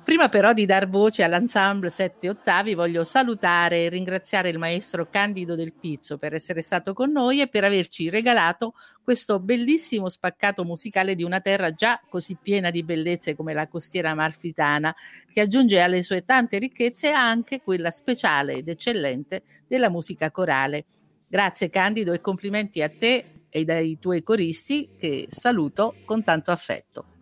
Prima 0.04 0.28
però 0.28 0.52
di 0.52 0.66
dar 0.66 0.90
voce 0.90 1.24
all'ensemble 1.24 1.90
Sette 1.90 2.28
Ottavi 2.28 2.74
voglio 2.74 3.06
salutare 3.06 3.86
e 3.86 3.90
ringraziare 3.90 4.50
il 4.50 4.58
maestro 4.58 5.08
Candido 5.10 5.56
del 5.56 5.74
Pizzo 5.74 6.18
per 6.18 6.34
essere 6.34 6.62
stato 6.62 6.94
con 6.94 7.10
noi 7.10 7.40
e 7.40 7.48
per 7.48 7.64
averci 7.64 8.10
regalato 8.10 8.74
questo 9.02 9.40
bellissimo 9.40 10.10
spaccato 10.10 10.66
musicale 10.66 11.16
di 11.16 11.24
una 11.24 11.40
terra 11.40 11.72
già 11.72 12.02
così 12.10 12.38
piena 12.40 12.70
di 12.70 12.84
bellezze 12.84 13.34
come 13.34 13.54
la 13.54 13.70
costiera 13.70 14.10
amalfitana, 14.10 14.94
che 15.32 15.40
aggiunge 15.40 15.80
alle 15.80 16.04
sue 16.04 16.26
tante 16.26 16.58
ricchezze 16.58 17.12
anche 17.12 17.62
quella 17.62 17.90
speciale 17.90 18.56
ed 18.56 18.68
eccellente 18.68 19.44
della 19.66 19.90
musica 19.90 20.32
corale. 20.32 20.84
Grazie 21.26 21.70
Candido 21.70 22.12
e 22.12 22.20
complimenti 22.20 22.82
a 22.82 22.90
te 22.90 23.46
e 23.50 23.64
ai 23.66 23.98
tuoi 24.00 24.22
coristi 24.22 24.90
che 24.98 25.28
saluto 25.30 25.96
con 26.04 26.24
tanto 26.24 26.52
affetto. 26.52 27.13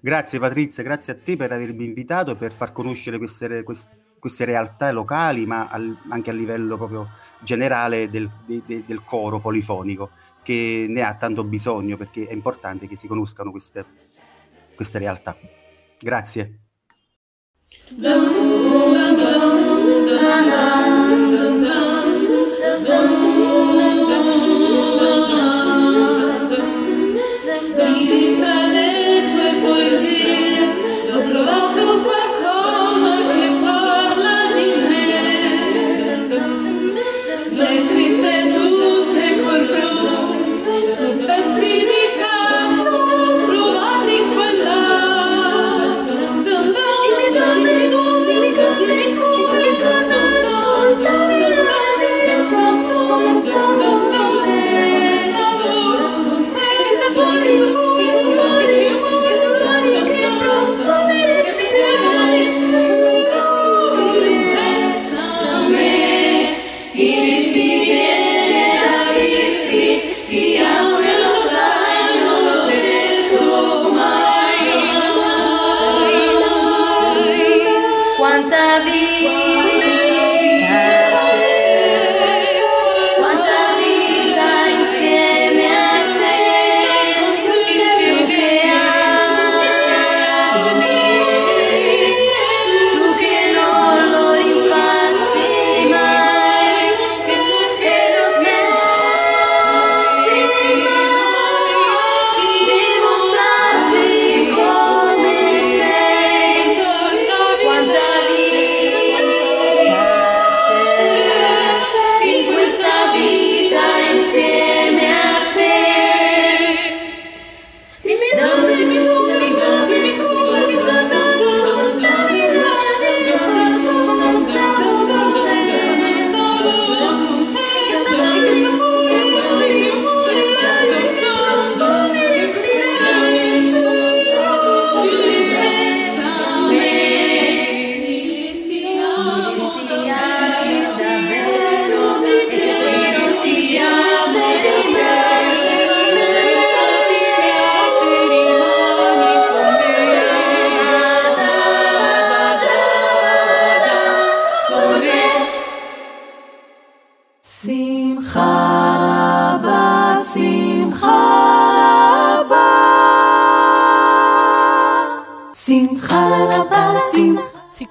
Grazie 0.00 0.38
Patrizia, 0.38 0.82
grazie 0.82 1.12
a 1.12 1.16
te 1.22 1.36
per 1.36 1.52
avermi 1.52 1.84
invitato 1.84 2.32
e 2.32 2.36
per 2.36 2.52
far 2.52 2.72
conoscere 2.72 3.18
queste, 3.18 3.64
queste 4.18 4.44
realtà 4.44 4.90
locali, 4.92 5.46
ma 5.46 5.68
al, 5.68 5.96
anche 6.08 6.30
a 6.30 6.32
livello 6.32 6.76
proprio 6.76 7.08
generale 7.40 8.08
del, 8.10 8.30
de, 8.46 8.62
de, 8.64 8.84
del 8.86 9.02
coro 9.04 9.40
polifonico. 9.40 10.10
che 10.42 10.86
ne 10.88 11.02
ha 11.02 11.14
tanto 11.14 11.44
bisogno 11.44 11.96
perché 11.96 12.26
è 12.26 12.32
importante 12.32 12.88
che 12.88 12.96
si 12.96 13.06
conoscano 13.06 13.50
queste, 13.50 13.84
queste 14.74 14.98
realtà. 14.98 15.36
Grazie. 15.98 16.60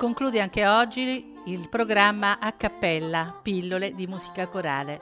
conclude 0.09 0.41
anche 0.41 0.65
oggi 0.65 1.33
il 1.45 1.69
programma 1.69 2.39
a 2.39 2.51
cappella 2.53 3.39
Pillole 3.43 3.93
di 3.93 4.07
musica 4.07 4.47
corale. 4.47 4.99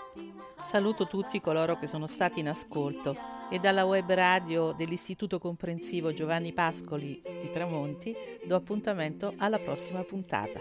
Saluto 0.62 1.08
tutti 1.08 1.40
coloro 1.40 1.80
che 1.80 1.88
sono 1.88 2.08
stati 2.08 2.42
in 2.42 2.50
ascolto 2.50 3.16
e 3.50 3.58
dalla 3.58 3.86
web 3.86 4.12
radio 4.12 4.74
dell'Istituto 4.74 5.40
Comprensivo 5.40 6.12
Giovanni 6.12 6.52
Pascoli 6.52 7.22
di 7.24 7.50
Tramonti 7.50 8.14
do 8.46 8.56
appuntamento 8.56 9.34
alla 9.38 9.60
prossima 9.60 10.04
puntata. 10.04 10.60